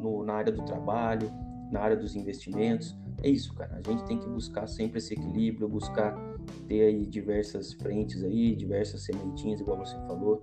no, 0.00 0.24
na 0.24 0.32
área 0.32 0.52
do 0.52 0.64
trabalho, 0.64 1.30
na 1.70 1.78
área 1.78 1.96
dos 1.96 2.16
investimentos. 2.16 2.98
É 3.22 3.28
isso, 3.28 3.54
cara. 3.54 3.80
A 3.86 3.88
gente 3.88 4.04
tem 4.04 4.18
que 4.18 4.28
buscar 4.28 4.66
sempre 4.66 4.98
esse 4.98 5.14
equilíbrio, 5.14 5.68
buscar 5.68 6.35
ter 6.68 6.82
aí 6.82 7.06
diversas 7.06 7.72
frentes 7.72 8.22
aí, 8.22 8.54
diversas 8.54 9.04
sementinhas, 9.04 9.60
igual 9.60 9.78
você 9.78 9.96
falou, 10.06 10.40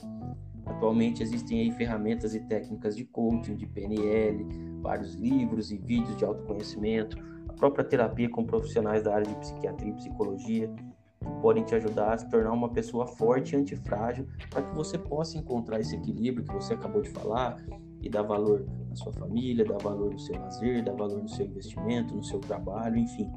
Atualmente 0.66 1.22
existem 1.22 1.62
aí 1.62 1.72
ferramentas 1.72 2.34
e 2.34 2.40
técnicas 2.40 2.96
de 2.96 3.04
coaching, 3.04 3.56
de 3.56 3.66
PNL, 3.66 4.46
vários 4.82 5.14
livros 5.16 5.72
e 5.72 5.78
vídeos 5.78 6.16
de 6.16 6.24
autoconhecimento, 6.24 7.18
a 7.50 7.54
própria 7.54 7.84
terapia 7.84 8.30
com 8.30 8.46
profissionais 8.46 9.04
da 9.04 9.14
área 9.14 9.28
de 9.28 9.36
psiquiatria 9.36 9.92
e 9.92 9.96
psicologia, 9.96 10.68
que 10.68 11.42
podem 11.42 11.64
te 11.64 11.76
ajudar 11.76 12.14
a 12.14 12.18
se 12.18 12.30
tornar 12.30 12.52
uma 12.52 12.70
pessoa 12.70 13.06
forte 13.06 13.54
e 13.54 13.58
antifrágil 13.58 14.28
para 14.50 14.62
que 14.62 14.76
você 14.76 14.98
possa 14.98 15.38
encontrar 15.38 15.80
esse 15.80 15.96
equilíbrio 15.96 16.46
que 16.46 16.54
você 16.54 16.74
acabou 16.74 17.02
de 17.02 17.10
falar 17.10 17.62
e 18.02 18.10
dar 18.10 18.24
valor 18.24 18.66
na 18.90 18.96
sua 18.96 19.14
família, 19.14 19.66
dar 19.66 19.78
valor 19.78 20.12
no 20.12 20.20
seu 20.20 20.36
lazer, 20.40 20.84
dar 20.84 20.94
valor 20.94 21.22
no 21.22 21.30
seu 21.30 21.46
investimento, 21.46 22.16
no 22.16 22.24
seu 22.24 22.40
trabalho, 22.40 22.98
enfim. 22.98 23.30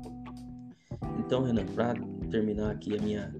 Então, 1.18 1.42
Renan, 1.42 1.66
para 1.66 1.94
terminar 2.30 2.70
aqui 2.70 2.96
a 2.96 3.00
minha 3.00 3.34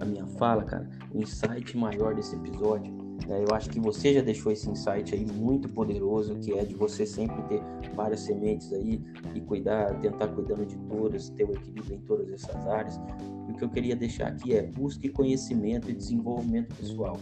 a 0.00 0.04
minha 0.04 0.26
fala, 0.26 0.62
cara, 0.62 0.88
o 1.12 1.20
insight 1.20 1.76
maior 1.76 2.14
desse 2.14 2.36
episódio, 2.36 2.92
né, 3.26 3.42
eu 3.48 3.54
acho 3.54 3.70
que 3.70 3.80
você 3.80 4.12
já 4.12 4.20
deixou 4.20 4.52
esse 4.52 4.68
insight 4.68 5.14
aí 5.14 5.24
muito 5.24 5.68
poderoso, 5.68 6.34
que 6.36 6.52
é 6.52 6.64
de 6.64 6.74
você 6.74 7.06
sempre 7.06 7.40
ter 7.44 7.62
várias 7.94 8.20
sementes 8.20 8.72
aí 8.72 9.00
e 9.34 9.40
cuidar, 9.40 9.98
tentar 10.00 10.28
cuidando 10.28 10.66
de 10.66 10.76
todas, 10.88 11.30
ter 11.30 11.44
o 11.44 11.52
equilíbrio 11.52 11.94
em 11.94 12.00
todas 12.00 12.30
essas 12.30 12.66
áreas. 12.66 13.00
E 13.48 13.52
o 13.52 13.54
que 13.54 13.64
eu 13.64 13.68
queria 13.68 13.96
deixar 13.96 14.28
aqui 14.28 14.54
é 14.54 14.62
busque 14.62 15.08
conhecimento 15.08 15.90
e 15.90 15.94
desenvolvimento 15.94 16.74
pessoal, 16.74 17.18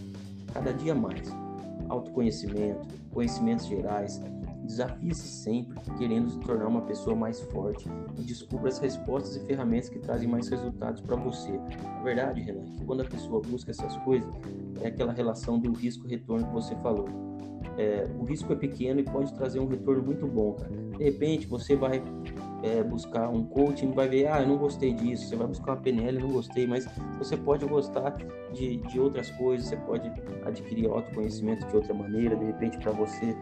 cada 0.53 0.73
dia 0.73 0.95
mais. 0.95 1.33
Autoconhecimento, 1.89 2.87
conhecimentos 3.11 3.67
gerais, 3.67 4.21
Desafie-se 4.65 5.29
sempre, 5.29 5.79
querendo 5.99 6.31
se 6.31 6.39
tornar 6.41 6.67
uma 6.67 6.81
pessoa 6.83 7.15
mais 7.15 7.41
forte 7.43 7.87
e 8.17 8.23
descubra 8.23 8.69
as 8.69 8.79
respostas 8.79 9.37
e 9.37 9.47
ferramentas 9.47 9.91
que 9.91 9.99
trazem 9.99 10.27
mais 10.27 10.49
resultados 10.49 11.03
para 11.03 11.17
você. 11.17 11.61
A 11.85 12.03
verdade, 12.03 12.41
Renan, 12.41 12.63
é 12.63 12.71
que 12.71 12.85
quando 12.85 13.03
a 13.03 13.05
pessoa 13.05 13.43
busca 13.43 13.71
essas 13.71 13.95
coisas, 13.99 14.29
é 14.81 14.89
aquela 14.89 15.13
relação 15.13 15.59
do 15.59 15.73
risco-retorno 15.73 16.47
que 16.47 16.53
você 16.53 16.75
falou. 16.77 17.07
É, 17.77 18.09
o 18.19 18.25
risco 18.25 18.53
é 18.53 18.57
pequeno 18.57 19.01
e 19.01 19.03
pode 19.03 19.35
trazer 19.35 19.59
um 19.59 19.67
retorno 19.67 20.03
muito 20.03 20.27
bom, 20.27 20.53
cara. 20.55 20.71
De 20.97 21.05
repente, 21.05 21.47
você 21.47 21.75
vai 21.75 22.03
é, 22.63 22.83
buscar 22.83 23.29
um 23.29 23.45
coaching, 23.45 23.91
vai 23.91 24.09
ver, 24.09 24.29
ah, 24.29 24.41
eu 24.41 24.49
não 24.49 24.57
gostei 24.57 24.95
disso. 24.95 25.27
Você 25.27 25.37
vai 25.37 25.47
buscar 25.47 25.73
uma 25.73 25.83
PNL, 25.83 26.21
não 26.21 26.31
gostei, 26.31 26.67
mas 26.67 26.87
você 27.19 27.37
pode 27.37 27.67
gostar 27.67 28.17
de, 28.53 28.77
de 28.77 29.01
outras 29.01 29.31
coisas, 29.33 29.67
você 29.67 29.77
pode 29.77 30.11
adquirir 30.45 30.89
autoconhecimento 30.89 31.67
de 31.67 31.77
outra 31.77 31.93
maneira, 31.93 32.37
de 32.37 32.45
repente, 32.45 32.79
para 32.79 32.93
você 32.93 33.37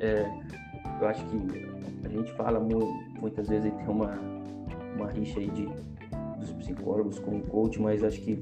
é, 0.00 0.26
eu 1.00 1.06
acho 1.06 1.24
que 1.26 1.36
a 2.04 2.08
gente 2.08 2.32
fala 2.32 2.60
muitas 3.20 3.48
vezes 3.48 3.72
tem 3.72 3.88
uma, 3.88 4.18
uma 4.96 5.10
rixa 5.10 5.38
aí 5.38 5.50
de, 5.50 5.68
dos 6.38 6.52
psicólogos 6.54 7.18
com 7.18 7.36
o 7.38 7.42
coach, 7.42 7.80
mas 7.80 8.02
acho 8.02 8.20
que 8.22 8.40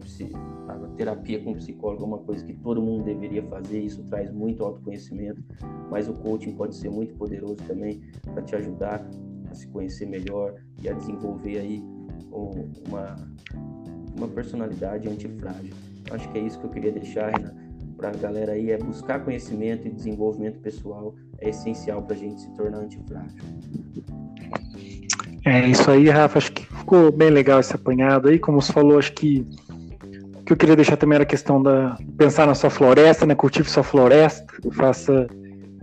a 0.69 0.75
terapia 0.97 1.43
com 1.43 1.55
psicólogo 1.55 2.05
é 2.05 2.07
uma 2.07 2.19
coisa 2.19 2.45
que 2.45 2.55
todo 2.55 2.81
mundo 2.81 3.05
deveria 3.05 3.43
fazer, 3.43 3.81
isso 3.81 4.03
traz 4.05 4.31
muito 4.31 4.65
autoconhecimento, 4.65 5.43
mas 5.91 6.09
o 6.09 6.15
coaching 6.15 6.53
pode 6.53 6.77
ser 6.77 6.91
muito 6.91 7.15
poderoso 7.15 7.57
também 7.67 8.01
para 8.23 8.43
te 8.43 8.55
ajudar 8.55 9.05
a 9.51 9.55
se 9.55 9.67
conhecer 9.69 10.07
melhor 10.07 10.55
e 10.83 10.89
a 10.89 10.93
desenvolver 10.93 11.59
aí 11.59 11.83
uma, 12.31 13.17
uma 14.17 14.29
personalidade 14.29 15.09
antifrágil. 15.09 15.75
Acho 16.11 16.31
que 16.31 16.39
é 16.39 16.43
isso 16.43 16.59
que 16.61 16.67
eu 16.67 16.71
queria 16.71 16.93
deixar, 16.93 17.31
Renan 17.31 17.68
para 17.99 18.11
a 18.11 18.13
galera 18.13 18.53
aí 18.53 18.71
é 18.71 18.79
buscar 18.79 19.25
conhecimento 19.25 19.89
e 19.89 19.91
desenvolvimento 19.91 20.61
pessoal 20.61 21.15
é 21.41 21.51
essencial 21.51 22.01
para 22.01 22.15
a 22.15 22.19
gente 22.19 22.41
se 22.41 22.51
tornar 22.55 22.79
antifrágil. 22.79 23.37
É 25.45 25.67
isso 25.67 25.91
aí, 25.91 26.09
Rafa. 26.09 26.39
Acho 26.39 26.53
que 26.53 26.65
ficou 26.65 27.11
bem 27.11 27.31
legal 27.31 27.59
esse 27.59 27.75
apanhado 27.75 28.29
aí. 28.29 28.39
Como 28.39 28.63
você 28.63 28.73
falou, 28.73 28.99
acho 28.99 29.13
que 29.13 29.45
o 30.37 30.45
que 30.45 30.53
eu 30.53 30.57
queria 30.57 30.77
deixar 30.77 30.97
também 30.97 31.17
era 31.17 31.25
a 31.25 31.27
questão 31.27 31.61
da 31.61 31.99
pensar 32.17 32.47
na 32.47 32.55
sua 32.55 32.71
floresta, 32.71 33.27
né? 33.27 33.35
Cultive 33.35 33.69
sua 33.69 33.83
floresta, 33.83 34.47
faça, 34.73 35.27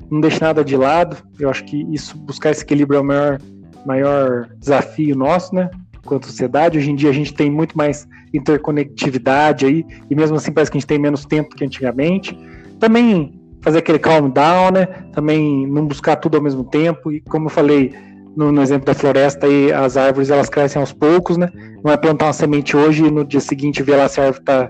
não 0.10 0.21
deixe 0.21 0.39
nada 0.39 0.63
de 0.63 0.78
lado. 0.78 1.17
Eu 1.38 1.49
acho 1.49 1.65
que 1.65 1.82
isso, 1.91 2.17
buscar 2.17 2.51
esse 2.51 2.63
equilíbrio 2.63 2.97
é 2.97 3.01
o 3.01 3.06
maior, 3.06 3.41
maior 3.86 4.49
desafio 4.58 5.15
nosso, 5.15 5.54
né? 5.54 5.69
Quanto 6.05 6.27
sociedade. 6.27 6.77
Hoje 6.77 6.91
em 6.91 6.95
dia 6.95 7.09
a 7.09 7.13
gente 7.13 7.33
tem 7.33 7.49
muito 7.49 7.77
mais 7.77 8.07
interconectividade 8.33 9.65
aí, 9.65 9.85
e 10.09 10.15
mesmo 10.15 10.37
assim 10.37 10.51
parece 10.51 10.71
que 10.71 10.77
a 10.77 10.79
gente 10.79 10.87
tem 10.87 10.99
menos 10.99 11.25
tempo 11.25 11.55
que 11.55 11.65
antigamente. 11.65 12.37
Também 12.79 13.39
fazer 13.61 13.79
aquele 13.79 13.99
calm 13.99 14.29
down, 14.29 14.71
né? 14.71 14.85
Também 15.11 15.65
não 15.67 15.85
buscar 15.85 16.15
tudo 16.17 16.37
ao 16.37 16.43
mesmo 16.43 16.63
tempo, 16.63 17.11
e 17.11 17.19
como 17.21 17.47
eu 17.47 17.49
falei 17.49 17.93
no, 18.35 18.51
no 18.51 18.61
exemplo 18.61 18.85
da 18.85 18.93
floresta, 18.93 19.47
aí, 19.47 19.71
as 19.71 19.97
árvores 19.97 20.29
elas 20.29 20.49
crescem 20.49 20.79
aos 20.79 20.93
poucos, 20.93 21.37
né? 21.37 21.49
Não 21.83 21.91
é 21.91 21.97
plantar 21.97 22.25
uma 22.27 22.33
semente 22.33 22.75
hoje 22.75 23.05
e 23.05 23.11
no 23.11 23.25
dia 23.25 23.39
seguinte 23.39 23.81
ver 23.81 23.95
lá 23.95 24.07
se 24.07 24.19
a 24.19 24.25
árvore 24.25 24.41
está 24.41 24.69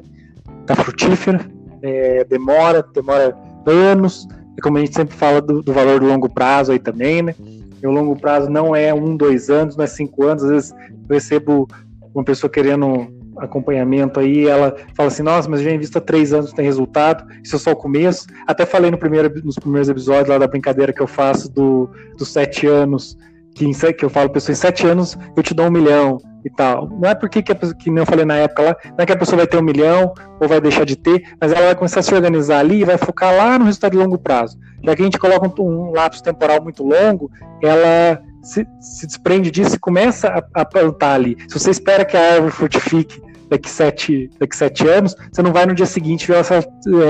tá 0.66 0.76
frutífera. 0.76 1.42
É, 1.82 2.24
demora, 2.26 2.84
demora 2.94 3.36
anos. 3.66 4.28
E 4.58 4.62
como 4.62 4.78
a 4.78 4.80
gente 4.80 4.96
sempre 4.96 5.16
fala 5.16 5.42
do, 5.42 5.62
do 5.62 5.74
valor 5.74 6.00
do 6.00 6.06
longo 6.06 6.30
prazo 6.30 6.72
aí 6.72 6.80
também, 6.80 7.22
né? 7.22 7.36
O 7.86 7.92
longo 7.92 8.20
prazo 8.20 8.50
não 8.50 8.76
é 8.76 8.94
um, 8.94 9.16
dois 9.16 9.50
anos, 9.50 9.76
não 9.76 9.84
é 9.84 9.88
cinco 9.88 10.26
anos. 10.26 10.44
Às 10.44 10.50
vezes 10.50 10.72
eu 11.10 11.14
recebo 11.14 11.68
uma 12.14 12.24
pessoa 12.24 12.50
querendo 12.50 13.08
acompanhamento 13.38 14.20
aí, 14.20 14.48
ela 14.48 14.76
fala 14.94 15.08
assim, 15.08 15.24
nossa, 15.24 15.50
mas 15.50 15.62
já 15.62 15.72
invisto 15.72 15.98
há 15.98 16.02
três 16.02 16.32
anos 16.32 16.54
tem 16.54 16.64
resultado, 16.64 17.26
isso 17.44 17.56
é 17.56 17.60
só 17.60 17.72
o 17.72 17.76
começo. 17.76 18.28
Até 18.48 18.66
falei 18.66 18.90
no 18.90 18.98
primeiro, 18.98 19.30
nos 19.44 19.56
primeiros 19.56 19.90
episódios 19.90 20.30
lá 20.30 20.38
da 20.38 20.48
brincadeira 20.48 20.94
que 20.94 21.02
eu 21.02 21.08
faço 21.08 21.52
do, 21.52 21.90
dos 22.18 22.30
sete 22.30 22.66
anos 22.66 23.18
que, 23.56 23.94
que 23.94 24.06
eu 24.06 24.10
falo, 24.10 24.30
pessoa, 24.30 24.54
em 24.54 24.56
sete 24.56 24.86
anos 24.86 25.18
eu 25.36 25.42
te 25.42 25.54
dou 25.54 25.68
um 25.68 25.72
milhão 25.72 26.18
e 26.44 26.50
tal. 26.50 26.90
Não 26.90 27.10
é 27.10 27.16
porque 27.16 27.42
que, 27.42 27.52
a 27.52 27.56
que 27.56 27.90
nem 27.90 28.00
eu 28.00 28.06
falei 28.06 28.26
na 28.26 28.36
época 28.36 28.62
lá, 28.62 28.76
não 28.86 28.98
é 29.00 29.06
que 29.06 29.14
a 29.14 29.18
pessoa 29.18 29.38
vai 29.38 29.48
ter 29.48 29.58
um 29.58 29.64
milhão 29.64 30.14
ou 30.40 30.48
vai 30.48 30.60
deixar 30.60 30.86
de 30.86 30.96
ter, 30.96 31.24
mas 31.40 31.52
ela 31.52 31.68
vai 31.68 31.76
começar 31.76 32.02
a 32.02 32.04
se 32.04 32.14
organizar 32.14 32.60
ali 32.60 32.82
e 32.82 32.86
vai 32.86 32.98
focar 32.98 33.36
lá 33.36 33.58
no 33.58 33.66
resultado 33.66 33.94
de 33.94 33.98
longo 33.98 34.18
prazo. 34.18 34.60
Já 34.84 34.96
que 34.96 35.02
a 35.02 35.06
gente 35.06 35.18
coloca 35.18 35.62
um, 35.62 35.66
um 35.66 35.92
lapso 35.92 36.22
temporal 36.22 36.62
muito 36.62 36.84
longo, 36.84 37.32
ela 37.64 38.22
se, 38.44 38.68
se 38.80 39.08
desprende 39.08 39.50
disso 39.50 39.76
e 39.76 39.80
começa 39.80 40.28
a, 40.28 40.62
a 40.62 40.66
plantar 40.66 41.14
ali. 41.14 41.38
Se 41.48 41.58
você 41.58 41.72
espera 41.72 42.06
que 42.06 42.16
a 42.16 42.34
árvore 42.34 42.52
frutifique 42.52 43.20
daqui 43.50 43.70
sete, 43.70 44.30
daqui 44.40 44.56
sete 44.56 44.88
anos, 44.88 45.16
você 45.32 45.42
não 45.42 45.52
vai 45.52 45.66
no 45.66 45.74
dia 45.74 45.86
seguinte 45.86 46.28
ver 46.28 46.44
se 46.44 46.54
ela 46.54 46.66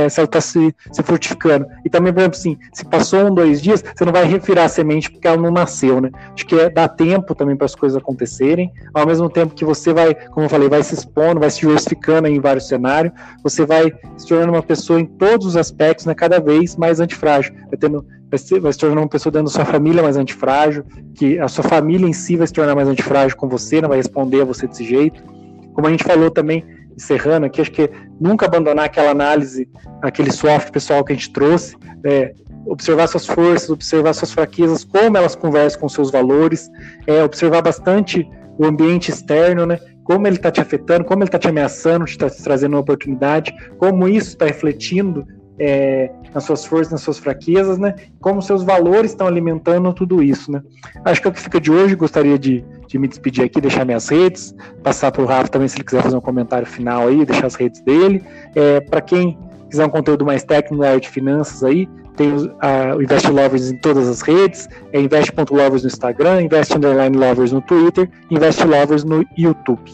está 0.07 0.41
se, 0.41 0.75
se 0.91 1.03
fortificando. 1.03 1.65
E 1.83 1.89
também, 1.89 2.13
por 2.13 2.19
exemplo, 2.19 2.37
assim, 2.37 2.57
se 2.73 2.85
passou 2.85 3.27
um, 3.27 3.33
dois 3.33 3.61
dias, 3.61 3.83
você 3.95 4.05
não 4.05 4.13
vai 4.13 4.25
refirar 4.25 4.65
a 4.65 4.69
semente 4.69 5.11
porque 5.11 5.27
ela 5.27 5.37
não 5.37 5.51
nasceu, 5.51 6.01
né? 6.01 6.09
Acho 6.33 6.45
que 6.45 6.55
é, 6.55 6.69
dá 6.69 6.87
tempo 6.87 7.33
também 7.33 7.55
para 7.55 7.65
as 7.65 7.75
coisas 7.75 7.97
acontecerem, 7.97 8.71
ao 8.93 9.05
mesmo 9.05 9.29
tempo 9.29 9.53
que 9.53 9.65
você 9.65 9.93
vai, 9.93 10.13
como 10.13 10.45
eu 10.45 10.49
falei, 10.49 10.69
vai 10.69 10.83
se 10.83 10.93
expondo, 10.93 11.39
vai 11.39 11.49
se 11.49 11.59
diversificando 11.59 12.27
em 12.27 12.39
vários 12.39 12.67
cenários, 12.67 13.13
você 13.43 13.65
vai 13.65 13.93
se 14.17 14.27
tornando 14.27 14.53
uma 14.53 14.63
pessoa 14.63 14.99
em 14.99 15.05
todos 15.05 15.47
os 15.47 15.57
aspectos, 15.57 16.05
né, 16.05 16.13
cada 16.13 16.39
vez 16.39 16.75
mais 16.75 16.99
antifrágil, 16.99 17.53
vai 17.69 17.77
tendo 17.77 18.05
vai 18.29 18.39
se, 18.39 18.59
vai 18.59 18.73
se 18.73 18.79
tornar 18.79 19.01
uma 19.01 19.07
pessoa 19.07 19.31
dentro 19.31 19.45
da 19.45 19.51
sua 19.51 19.65
família 19.65 20.01
mais 20.01 20.17
antifrágil, 20.17 20.83
que 21.13 21.39
a 21.39 21.47
sua 21.47 21.63
família 21.63 22.07
em 22.07 22.13
si 22.13 22.35
vai 22.35 22.47
se 22.47 22.53
tornar 22.53 22.75
mais 22.75 22.87
antifrágil 22.87 23.37
com 23.37 23.47
você, 23.47 23.79
não 23.79 23.89
vai 23.89 23.97
responder 23.97 24.41
a 24.41 24.45
você 24.45 24.67
desse 24.67 24.83
jeito 24.83 25.34
como 25.75 25.87
a 25.87 25.91
gente 25.91 26.03
falou 26.03 26.31
também, 26.31 26.65
encerrando 26.95 27.45
aqui, 27.45 27.61
acho 27.61 27.71
que 27.71 27.89
nunca 28.19 28.45
abandonar 28.45 28.85
aquela 28.85 29.11
análise, 29.11 29.69
aquele 30.01 30.31
soft 30.31 30.71
pessoal 30.71 31.03
que 31.03 31.11
a 31.11 31.15
gente 31.15 31.31
trouxe, 31.31 31.75
é, 32.05 32.33
observar 32.65 33.07
suas 33.07 33.25
forças, 33.27 33.69
observar 33.69 34.13
suas 34.13 34.31
fraquezas, 34.31 34.83
como 34.85 35.17
elas 35.17 35.35
conversam 35.35 35.81
com 35.81 35.89
seus 35.89 36.09
valores, 36.09 36.69
é, 37.05 37.21
observar 37.21 37.61
bastante 37.61 38.27
o 38.57 38.65
ambiente 38.65 39.11
externo, 39.11 39.65
né? 39.65 39.77
Como 40.05 40.25
ele 40.25 40.37
está 40.37 40.49
te 40.49 40.61
afetando, 40.61 41.03
como 41.03 41.21
ele 41.21 41.27
está 41.27 41.37
te 41.37 41.49
ameaçando, 41.49 42.05
te 42.05 42.11
está 42.11 42.29
trazendo 42.29 42.73
uma 42.73 42.79
oportunidade, 42.79 43.53
como 43.77 44.07
isso 44.07 44.29
está 44.29 44.45
refletindo 44.45 45.27
é, 45.57 46.11
nas 46.33 46.43
suas 46.43 46.65
forças, 46.65 46.91
nas 46.91 47.01
suas 47.01 47.17
fraquezas, 47.17 47.77
né? 47.77 47.95
Como 48.19 48.41
seus 48.41 48.63
valores 48.63 49.11
estão 49.11 49.27
alimentando 49.27 49.91
tudo 49.93 50.21
isso, 50.21 50.51
né? 50.51 50.61
Acho 51.03 51.21
que 51.21 51.27
é 51.27 51.31
o 51.31 51.33
que 51.33 51.39
fica 51.39 51.59
de 51.59 51.71
hoje. 51.71 51.95
Gostaria 51.95 52.37
de, 52.37 52.63
de 52.87 52.97
me 52.97 53.07
despedir 53.07 53.43
aqui, 53.43 53.61
deixar 53.61 53.85
minhas 53.85 54.09
redes, 54.09 54.53
passar 54.83 55.11
para 55.11 55.21
o 55.21 55.25
Rafa 55.25 55.47
também 55.47 55.67
se 55.67 55.77
ele 55.77 55.83
quiser 55.83 56.01
fazer 56.01 56.17
um 56.17 56.21
comentário 56.21 56.67
final 56.67 57.07
aí, 57.07 57.25
deixar 57.25 57.47
as 57.47 57.55
redes 57.55 57.81
dele. 57.81 58.23
É, 58.53 58.81
para 58.81 59.01
quem 59.01 59.37
quiser 59.69 59.85
um 59.85 59.89
conteúdo 59.89 60.25
mais 60.25 60.43
técnico 60.43 60.81
na 60.81 60.89
área 60.89 60.99
de 60.99 61.09
finanças 61.09 61.63
aí, 61.63 61.87
tem 62.15 62.31
o 62.31 63.01
Invest 63.01 63.27
Lovers 63.29 63.71
em 63.71 63.77
todas 63.77 64.07
as 64.07 64.21
redes, 64.21 64.69
é 64.93 65.01
invest.lovers 65.01 65.83
no 65.83 65.87
Instagram, 65.87 66.43
invest 66.43 66.73
lovers 66.73 67.51
no 67.51 67.61
Twitter, 67.61 68.09
invest 68.31 68.63
lovers 68.63 69.03
no 69.03 69.25
YouTube. 69.37 69.91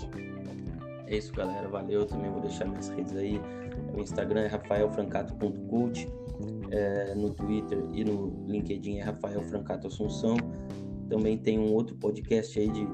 É 1.08 1.17
isso, 1.17 1.34
galera. 1.34 1.67
Valeu. 1.67 2.06
Também 2.06 2.30
vou 2.30 2.41
deixar 2.41 2.65
minhas 2.65 2.89
redes 2.89 3.15
aí 3.15 3.41
o 3.93 3.99
Instagram 3.99 4.41
é 4.41 4.47
rafaelfrancato.cult, 4.47 6.07
é, 6.71 7.13
no 7.15 7.31
Twitter 7.31 7.83
e 7.93 8.03
no 8.03 8.45
LinkedIn 8.47 8.99
é 8.99 9.03
Rafael 9.03 9.41
Francato 9.43 9.87
Assunção. 9.87 10.37
Também 11.09 11.37
tem 11.37 11.59
um 11.59 11.73
outro 11.73 11.95
podcast 11.97 12.57
aí 12.59 12.69
de 12.69 12.87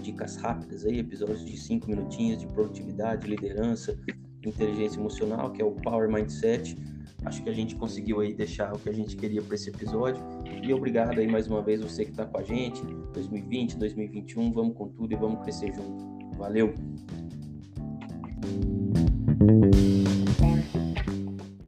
dicas 0.00 0.36
rápidas 0.36 0.84
aí, 0.84 0.98
episódios 0.98 1.44
de 1.44 1.56
5 1.56 1.88
minutinhos 1.88 2.38
de 2.38 2.46
produtividade, 2.46 3.26
liderança, 3.26 3.98
inteligência 4.44 4.98
emocional, 4.98 5.50
que 5.50 5.62
é 5.62 5.64
o 5.64 5.72
Power 5.72 6.10
Mindset. 6.10 6.76
Acho 7.24 7.42
que 7.42 7.48
a 7.48 7.52
gente 7.54 7.74
conseguiu 7.74 8.20
aí 8.20 8.34
deixar 8.34 8.74
o 8.74 8.78
que 8.78 8.90
a 8.90 8.92
gente 8.92 9.16
queria 9.16 9.40
para 9.40 9.54
esse 9.54 9.70
episódio. 9.70 10.22
E 10.62 10.72
obrigado 10.72 11.18
aí 11.18 11.26
mais 11.26 11.48
uma 11.48 11.62
vez 11.62 11.80
você 11.80 12.04
que 12.04 12.10
está 12.10 12.26
com 12.26 12.38
a 12.38 12.42
gente. 12.42 12.82
2020, 13.14 13.78
2021, 13.78 14.52
vamos 14.52 14.76
com 14.76 14.88
tudo 14.88 15.12
e 15.12 15.16
vamos 15.16 15.42
crescer 15.42 15.72
junto. 15.74 16.04
Valeu! 16.36 16.74